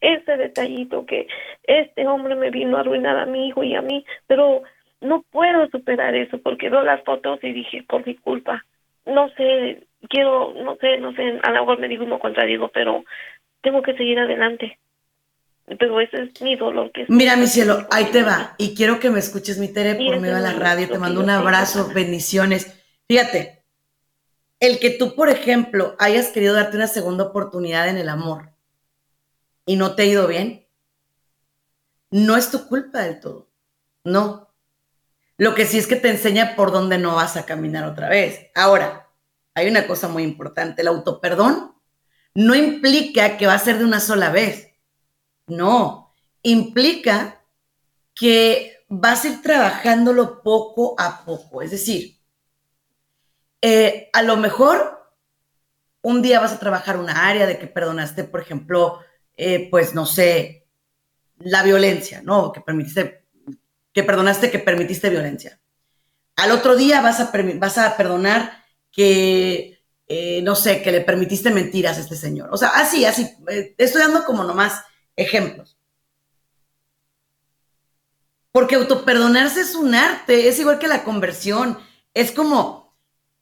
[0.00, 1.26] ese detallito que
[1.64, 4.62] este hombre me vino a arruinar a mi hijo y a mí, pero
[5.00, 8.64] no puedo superar eso porque veo las fotos y dije, por mi culpa,
[9.06, 12.68] no sé, quiero, no sé, no sé, a lo mejor me digo y me contradigo,
[12.68, 13.04] pero
[13.62, 14.78] tengo que seguir adelante.
[15.78, 16.90] Pero ese es mi dolor.
[16.92, 18.54] Que Mira, mi cielo, ahí te va.
[18.56, 20.88] Y quiero que me escuches, mi Tere, por medio de la radio.
[20.88, 22.82] Te mando un abrazo, bendiciones.
[23.06, 23.58] Fíjate,
[24.60, 28.50] el que tú, por ejemplo, hayas querido darte una segunda oportunidad en el amor,
[29.68, 30.66] y no te ha ido bien,
[32.10, 33.50] no es tu culpa del todo.
[34.02, 34.48] No.
[35.36, 38.46] Lo que sí es que te enseña por dónde no vas a caminar otra vez.
[38.54, 39.10] Ahora,
[39.54, 40.80] hay una cosa muy importante.
[40.80, 41.74] El autoperdón
[42.32, 44.68] no implica que va a ser de una sola vez.
[45.46, 46.14] No.
[46.40, 47.44] Implica
[48.14, 51.60] que vas a ir trabajándolo poco a poco.
[51.60, 52.18] Es decir,
[53.60, 55.12] eh, a lo mejor
[56.00, 59.00] un día vas a trabajar una área de que perdonaste, por ejemplo,
[59.38, 60.66] eh, pues no sé,
[61.38, 62.50] la violencia, ¿no?
[62.50, 63.24] Que permitiste,
[63.92, 65.60] que perdonaste que permitiste violencia.
[66.34, 71.50] Al otro día vas a, vas a perdonar que, eh, no sé, que le permitiste
[71.50, 72.50] mentiras a este señor.
[72.52, 74.82] O sea, así, así, eh, estoy dando como nomás
[75.14, 75.78] ejemplos.
[78.50, 81.78] Porque autoperdonarse es un arte, es igual que la conversión.
[82.12, 82.87] Es como,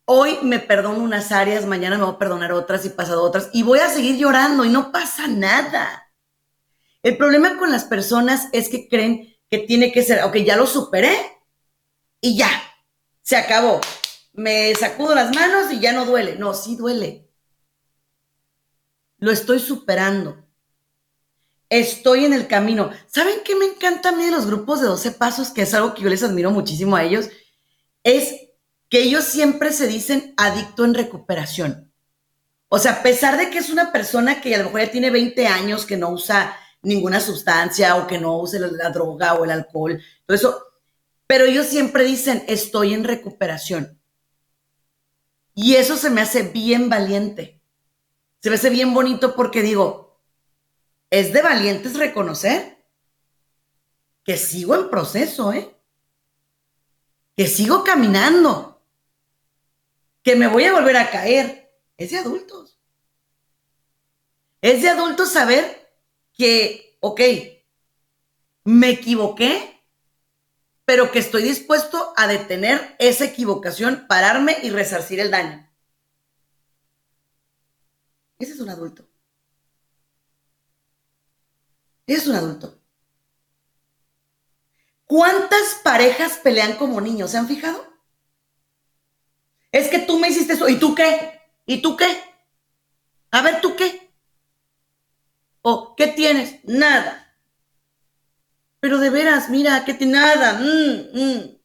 [0.07, 3.63] hoy me perdono unas áreas, mañana me voy a perdonar otras y pasado otras, y
[3.63, 6.11] voy a seguir llorando y no pasa nada.
[7.03, 10.67] El problema con las personas es que creen que tiene que ser, ok, ya lo
[10.67, 11.15] superé
[12.21, 12.51] y ya,
[13.23, 13.81] se acabó.
[14.33, 16.37] Me sacudo las manos y ya no duele.
[16.37, 17.31] No, sí duele.
[19.19, 20.45] Lo estoy superando.
[21.69, 22.91] Estoy en el camino.
[23.07, 25.51] ¿Saben qué me encanta a mí de los grupos de 12 pasos?
[25.51, 27.29] Que es algo que yo les admiro muchísimo a ellos.
[28.03, 28.46] Es
[28.89, 31.93] que ellos siempre se dicen adicto en recuperación.
[32.69, 35.11] O sea, a pesar de que es una persona que a lo mejor ya tiene
[35.11, 39.51] 20 años, que no usa ninguna sustancia o que no use la, droga o el
[39.51, 40.63] alcohol, todo eso,
[41.27, 44.01] pero ellos siempre dicen, estoy en recuperación.
[45.55, 47.61] Y eso se me hace bien valiente.
[48.41, 50.21] Se me hace bien bonito porque digo,
[51.11, 52.85] es de valientes reconocer
[54.23, 55.75] que sigo en proceso, ¿eh?
[57.37, 58.76] Que sigo caminando,
[60.27, 61.73] que me voy a volver a caer.
[61.97, 62.81] Es de adultos.
[64.61, 65.89] Es de adultos saber
[66.33, 67.21] que, ok,
[68.65, 69.85] me equivoqué,
[70.85, 75.71] pero que estoy dispuesto a detener esa equivocación, pararme y resarcir el daño.
[78.41, 79.09] Ese es un adulto.
[82.09, 82.81] Es un adulto.
[85.05, 87.31] ¿Cuántas parejas pelean como niños?
[87.31, 87.96] ¿Se han fijado?
[89.77, 90.71] Es que tú me hiciste eso.
[90.71, 91.39] ¿Y tú qué?
[91.67, 92.07] ¿Y tú qué?
[93.31, 94.11] A ver, ¿tú qué?
[95.61, 96.65] ¿O qué tienes?
[96.65, 97.35] Nada.
[98.81, 100.15] Pero de veras, mira, ¿qué tiene?
[100.15, 100.55] Nada.
[100.55, 101.59] Mm, mm.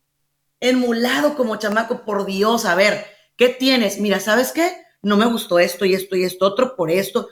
[0.60, 2.66] Emulado como chamaco, por Dios.
[2.66, 3.06] A ver,
[3.38, 3.98] ¿qué tienes?
[3.98, 4.86] Mira, ¿sabes qué?
[5.02, 7.30] No me gustó esto y esto y esto otro por esto.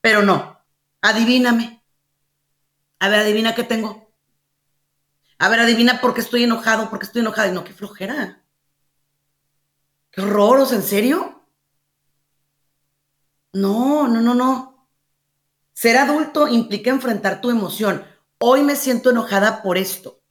[0.00, 0.60] Pero no.
[1.02, 1.84] Adivíname.
[2.98, 4.12] A ver, adivina qué tengo.
[5.38, 7.46] A ver, adivina por qué estoy enojado, por qué estoy enojada.
[7.46, 8.42] Y no, qué flojera.
[10.16, 11.42] Qué ¿en serio?
[13.52, 14.88] No, no, no, no.
[15.74, 18.04] Ser adulto implica enfrentar tu emoción.
[18.38, 20.22] Hoy me siento enojada por esto.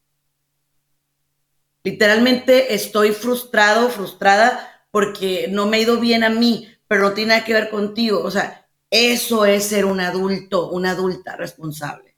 [1.83, 7.29] Literalmente estoy frustrado, frustrada porque no me ha ido bien a mí, pero no tiene
[7.35, 8.23] nada que ver contigo.
[8.23, 12.15] O sea, eso es ser un adulto, una adulta responsable.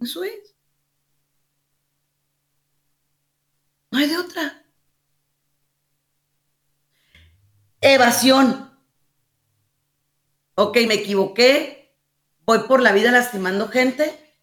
[0.00, 0.56] Eso es.
[3.92, 4.64] No hay de otra.
[7.80, 8.70] Evasión.
[10.54, 11.94] Ok, me equivoqué.
[12.44, 14.34] Voy por la vida lastimando gente.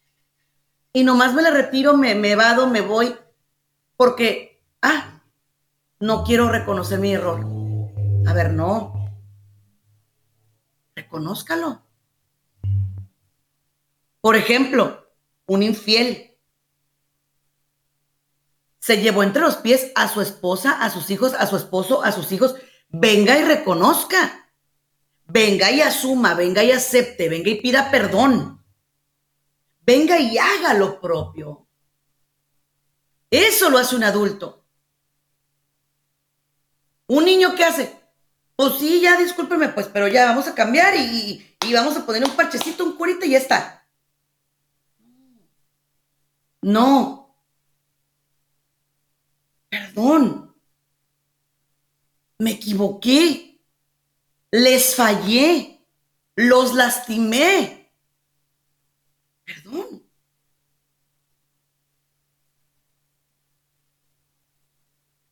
[0.94, 3.16] Y nomás me la retiro, me, me evado, me voy.
[3.98, 5.22] Porque, ah,
[6.00, 7.46] no quiero reconocer mi error.
[8.28, 8.94] A ver, no.
[10.96, 11.82] Reconózcalo.
[14.22, 15.06] Por ejemplo,
[15.46, 16.38] un infiel.
[18.80, 22.12] Se llevó entre los pies a su esposa, a sus hijos, a su esposo, a
[22.12, 22.56] sus hijos.
[22.98, 24.50] Venga y reconozca.
[25.28, 28.64] Venga y asuma, venga y acepte, venga y pida perdón.
[29.86, 31.68] Venga y haga lo propio.
[33.30, 34.66] Eso lo hace un adulto.
[37.08, 38.00] Un niño ¿qué hace,
[38.56, 42.24] pues sí, ya discúlpeme, pues, pero ya vamos a cambiar y, y vamos a poner
[42.24, 43.88] un parchecito, un curita y ya está.
[46.62, 47.36] No.
[49.70, 50.45] Perdón.
[52.40, 53.62] Me equivoqué.
[54.52, 55.80] Les fallé.
[56.36, 57.92] Los lastimé.
[59.46, 60.04] Perdón.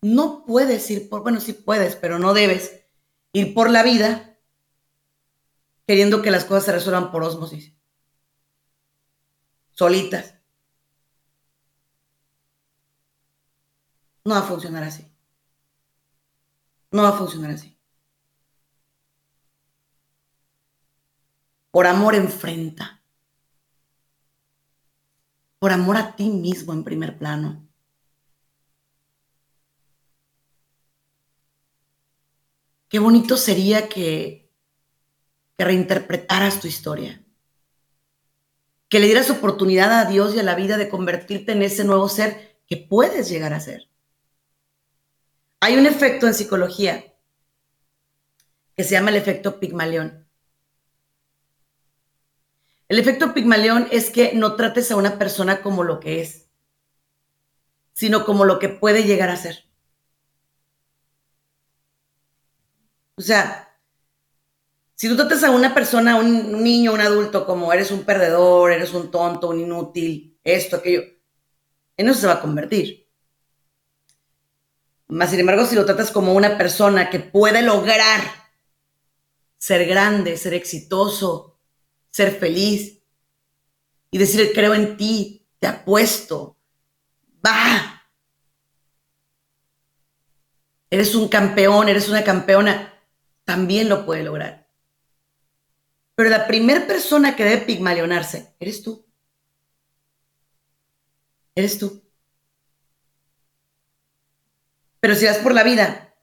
[0.02, 2.84] No puedes ir por, bueno, sí puedes, pero no debes
[3.32, 4.38] ir por la vida
[5.88, 7.74] queriendo que las cosas se resuelvan por osmosis.
[9.72, 10.36] Solitas.
[14.26, 15.13] No va a funcionar así.
[16.94, 17.76] No va a funcionar así.
[21.72, 23.02] Por amor enfrenta.
[25.58, 27.68] Por amor a ti mismo en primer plano.
[32.90, 34.52] Qué bonito sería que,
[35.58, 37.26] que reinterpretaras tu historia.
[38.88, 42.08] Que le dieras oportunidad a Dios y a la vida de convertirte en ese nuevo
[42.08, 43.93] ser que puedes llegar a ser.
[45.66, 47.16] Hay un efecto en psicología
[48.76, 50.28] que se llama el efecto Pigmalión.
[52.90, 56.50] El efecto Pigmalión es que no trates a una persona como lo que es,
[57.94, 59.64] sino como lo que puede llegar a ser.
[63.16, 63.80] O sea,
[64.96, 68.94] si tú tratas a una persona, un niño, un adulto, como eres un perdedor, eres
[68.94, 71.04] un tonto, un inútil, esto, aquello,
[71.96, 73.03] en eso se va a convertir.
[75.14, 78.20] Más sin embargo, si lo tratas como una persona que puede lograr
[79.60, 81.60] ser grande, ser exitoso,
[82.10, 83.00] ser feliz
[84.10, 86.58] y decir, creo en ti, te apuesto,
[87.46, 88.02] va.
[90.90, 92.92] Eres un campeón, eres una campeona,
[93.44, 94.68] también lo puede lograr.
[96.16, 99.06] Pero la primera persona que debe pigmalionarse eres tú.
[101.54, 102.03] Eres tú.
[105.04, 106.16] Pero si vas por la vida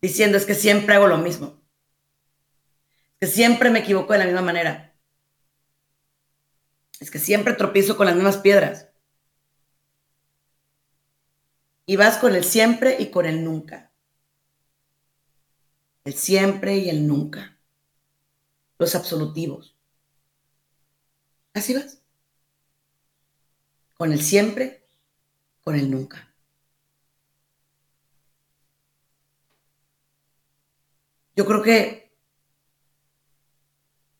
[0.00, 1.60] diciendo es que siempre hago lo mismo,
[3.14, 4.96] es que siempre me equivoco de la misma manera,
[7.00, 8.88] es que siempre tropiezo con las mismas piedras,
[11.86, 13.90] y vas con el siempre y con el nunca.
[16.04, 17.58] El siempre y el nunca.
[18.78, 19.76] Los absolutivos.
[21.52, 22.00] Así vas
[23.94, 24.86] con el siempre,
[25.64, 26.33] con el nunca.
[31.36, 32.12] Yo creo que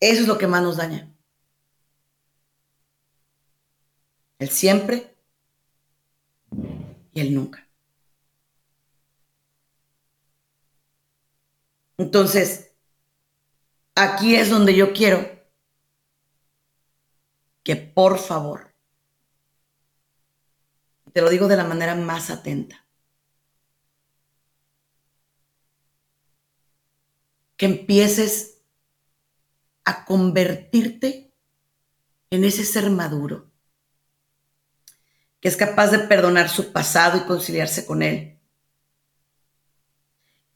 [0.01, 1.11] eso es lo que más nos daña.
[4.39, 5.17] El siempre
[7.12, 7.67] y el nunca.
[11.97, 12.73] Entonces,
[13.95, 15.31] aquí es donde yo quiero
[17.62, 18.75] que por favor
[21.12, 22.84] te lo digo de la manera más atenta.
[27.57, 28.59] Que empieces
[29.85, 31.33] a convertirte
[32.31, 33.51] en ese ser maduro,
[35.41, 38.41] que es capaz de perdonar su pasado y conciliarse con él.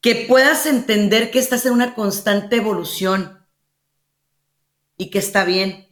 [0.01, 3.47] Que puedas entender que estás en una constante evolución
[4.97, 5.89] y que está bien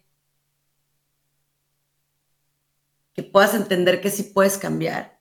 [3.16, 5.18] que puedas entender que sí puedes cambiar,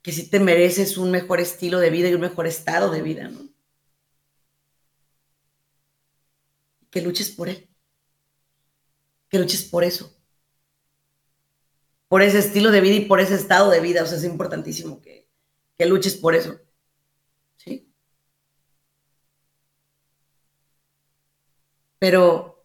[0.00, 3.28] que sí te mereces un mejor estilo de vida y un mejor estado de vida,
[3.28, 3.47] ¿no?
[6.90, 7.68] Que luches por él,
[9.28, 10.16] que luches por eso,
[12.08, 15.00] por ese estilo de vida y por ese estado de vida, o sea, es importantísimo
[15.02, 15.28] que,
[15.76, 16.58] que luches por eso,
[17.56, 17.92] ¿sí?
[21.98, 22.64] Pero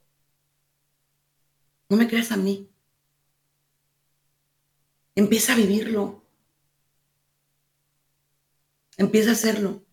[1.89, 2.69] no me creas a mí.
[5.15, 6.23] Empieza a vivirlo.
[8.97, 9.83] Empieza a hacerlo.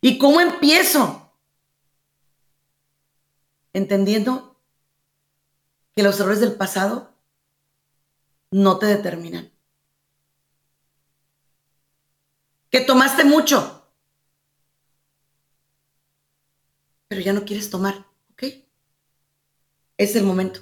[0.00, 1.25] ¿Y cómo empiezo?
[3.76, 4.56] Entendiendo
[5.94, 7.12] que los errores del pasado
[8.50, 9.52] no te determinan.
[12.70, 13.86] Que tomaste mucho,
[17.08, 18.44] pero ya no quieres tomar, ¿ok?
[19.98, 20.60] Es el momento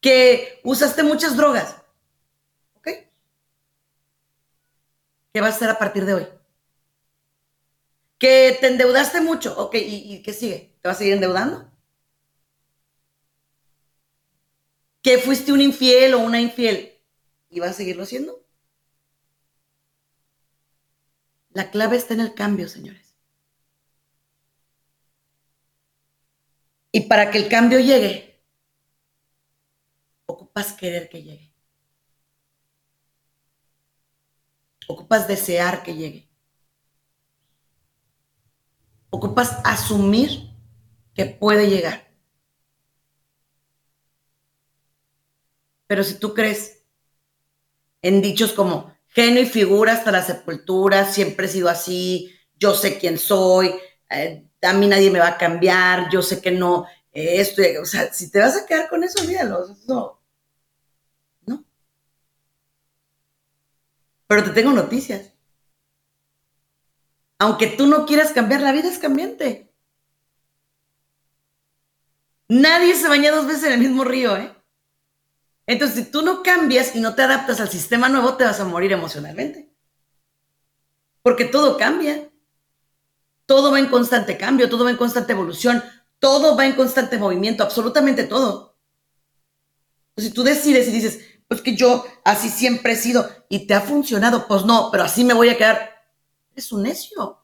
[0.00, 1.74] que usaste muchas drogas.
[2.76, 2.88] ¿Ok?
[5.32, 6.37] ¿Qué vas a hacer a partir de hoy?
[8.18, 9.54] Que te endeudaste mucho.
[9.58, 10.76] Ok, ¿y, qué sigue?
[10.82, 11.70] ¿Te vas a seguir endeudando?
[15.02, 17.00] Que fuiste un infiel o una infiel
[17.50, 18.44] y vas a seguirlo haciendo.
[21.50, 23.14] La clave está en el cambio, señores.
[26.92, 28.42] Y para que el cambio llegue,
[30.26, 31.52] ocupas querer que llegue.
[34.88, 36.27] Ocupas desear que llegue.
[39.10, 40.50] Ocupas asumir
[41.14, 42.08] que puede llegar.
[45.86, 46.84] Pero si tú crees
[48.02, 52.98] en dichos como genio y figura hasta la sepultura, siempre he sido así, yo sé
[52.98, 53.74] quién soy,
[54.10, 57.84] eh, a mí nadie me va a cambiar, yo sé que no, eh, esto, o
[57.84, 60.18] sea, si te vas a quedar con eso, olvídalo, no,
[64.28, 65.32] Pero te tengo noticias.
[67.38, 69.72] Aunque tú no quieras cambiar, la vida es cambiante.
[72.48, 74.54] Nadie se baña dos veces en el mismo río, ¿eh?
[75.66, 78.64] Entonces, si tú no cambias y no te adaptas al sistema nuevo, te vas a
[78.64, 79.70] morir emocionalmente.
[81.22, 82.30] Porque todo cambia.
[83.44, 85.82] Todo va en constante cambio, todo va en constante evolución,
[86.18, 88.76] todo va en constante movimiento, absolutamente todo.
[90.16, 93.80] si tú decides y dices, pues que yo así siempre he sido y te ha
[93.80, 95.97] funcionado, pues no, pero así me voy a quedar.
[96.58, 97.38] Es un necio.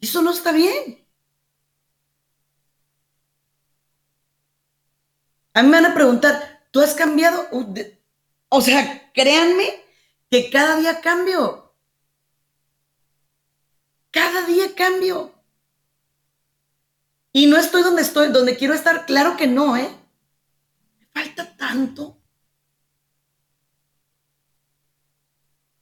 [0.00, 1.06] Eso no está bien.
[5.54, 7.46] A mí me van a preguntar, ¿tú has cambiado?
[8.48, 9.80] O sea, créanme
[10.28, 11.72] que cada día cambio.
[14.10, 15.34] Cada día cambio.
[17.32, 19.06] Y no estoy donde estoy, donde quiero estar.
[19.06, 19.88] Claro que no, ¿eh?
[20.98, 22.23] Me falta tanto.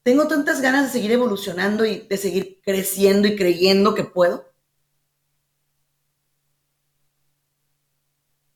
[0.03, 4.53] Tengo tantas ganas de seguir evolucionando y de seguir creciendo y creyendo que puedo.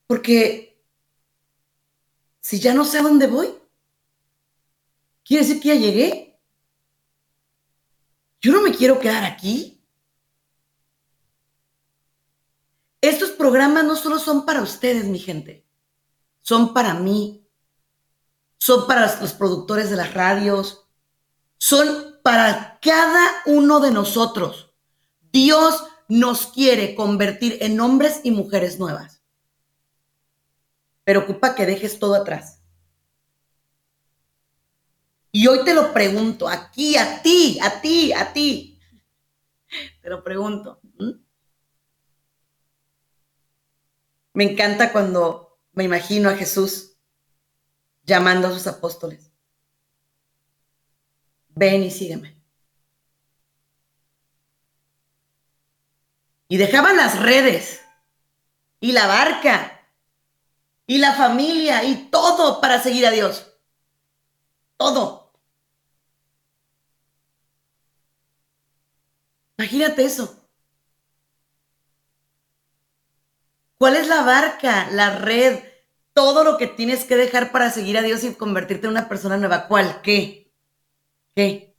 [0.06, 0.82] Porque
[2.40, 3.54] si ya no sé a dónde voy,
[5.24, 6.40] quiere decir que ya llegué.
[8.40, 9.84] Yo no me quiero quedar aquí.
[13.00, 15.64] Estos programas no solo son para ustedes, mi gente,
[16.40, 17.46] son para mí,
[18.58, 20.85] son para los productores de las radios,
[21.58, 24.74] son para cada uno de nosotros.
[25.32, 29.22] Dios nos quiere convertir en hombres y mujeres nuevas.
[31.04, 32.62] Pero ocupa que dejes todo atrás.
[35.30, 38.80] Y hoy te lo pregunto, aquí, a ti, a ti, a ti.
[40.00, 40.80] Te lo pregunto.
[44.32, 46.96] Me encanta cuando me imagino a Jesús
[48.04, 49.25] llamando a sus apóstoles
[51.56, 52.36] ven y sígueme.
[56.48, 57.80] Y dejaban las redes
[58.80, 59.80] y la barca
[60.86, 63.52] y la familia y todo para seguir a Dios.
[64.76, 65.32] Todo.
[69.58, 70.24] Imagínate eso.
[73.78, 75.60] ¿Cuál es la barca, la red,
[76.12, 79.36] todo lo que tienes que dejar para seguir a Dios y convertirte en una persona
[79.38, 79.66] nueva?
[79.66, 80.00] ¿Cuál?
[80.02, 80.45] ¿Qué?
[81.36, 81.76] ¿Qué?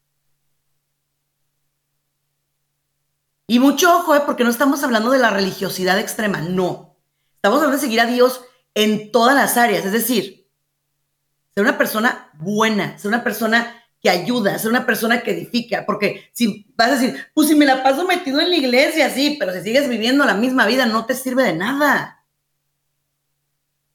[3.47, 4.21] Y mucho ojo, ¿eh?
[4.25, 6.95] porque no estamos hablando de la religiosidad extrema, no.
[7.35, 8.43] Estamos hablando de seguir a Dios
[8.75, 10.47] en todas las áreas, es decir,
[11.55, 16.29] ser una persona buena, ser una persona que ayuda, ser una persona que edifica, porque
[16.33, 19.53] si vas a decir, pues si me la paso metido en la iglesia, sí, pero
[19.53, 22.25] si sigues viviendo la misma vida, no te sirve de nada.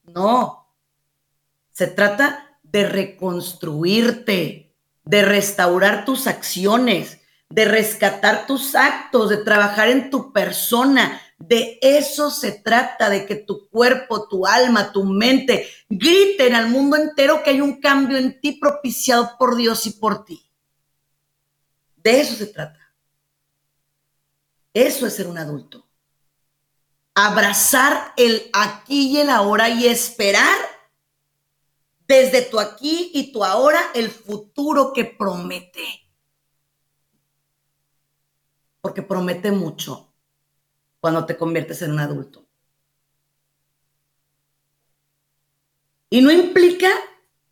[0.03, 0.75] No,
[1.71, 4.62] se trata de reconstruirte,
[5.05, 11.21] de restaurar tus acciones, de rescatar tus actos, de trabajar en tu persona.
[11.39, 16.97] De eso se trata, de que tu cuerpo, tu alma, tu mente griten al mundo
[16.97, 20.49] entero que hay un cambio en ti propiciado por Dios y por ti.
[21.97, 22.79] De eso se trata.
[24.73, 25.87] Eso es ser un adulto.
[27.15, 30.72] Abrazar el aquí y el ahora y esperar
[32.07, 35.85] desde tu aquí y tu ahora el futuro que promete.
[38.81, 40.13] Porque promete mucho
[41.01, 42.47] cuando te conviertes en un adulto.
[46.11, 46.91] Y no implica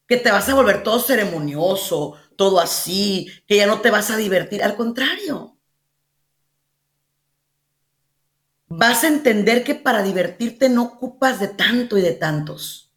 [0.07, 4.17] que te vas a volver todo ceremonioso, todo así, que ya no te vas a
[4.17, 4.63] divertir.
[4.63, 5.57] Al contrario.
[8.69, 12.90] Vas a entender que para divertirte no ocupas de tanto y de tantos.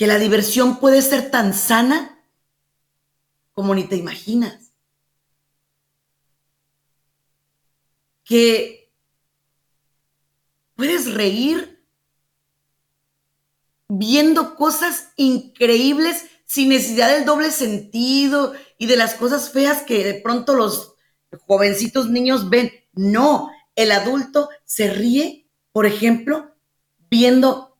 [0.00, 2.24] Que la diversión puede ser tan sana
[3.52, 4.72] como ni te imaginas.
[8.24, 8.90] Que
[10.74, 11.84] puedes reír
[13.88, 20.14] viendo cosas increíbles sin necesidad del doble sentido y de las cosas feas que de
[20.14, 20.94] pronto los
[21.46, 22.72] jovencitos niños ven.
[22.94, 26.56] No, el adulto se ríe, por ejemplo,
[27.10, 27.76] viendo,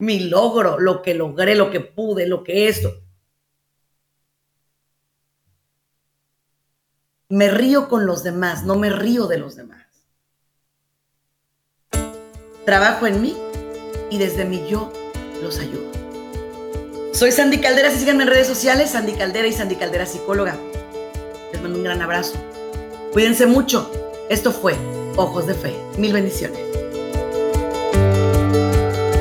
[0.00, 3.02] mi logro, lo que logré, lo que pude, lo que esto.
[7.28, 9.86] Me río con los demás, no me río de los demás.
[12.64, 13.36] Trabajo en mí
[14.10, 14.92] y desde mi yo
[15.42, 15.90] los ayudo.
[17.12, 20.56] Soy Sandy Caldera, síganme en redes sociales, Sandy Caldera y Sandy Caldera psicóloga.
[21.52, 22.34] Les mando un gran abrazo.
[23.12, 23.90] Cuídense mucho.
[24.30, 24.74] Esto fue
[25.16, 25.76] Ojos de Fe.
[25.98, 26.60] Mil bendiciones.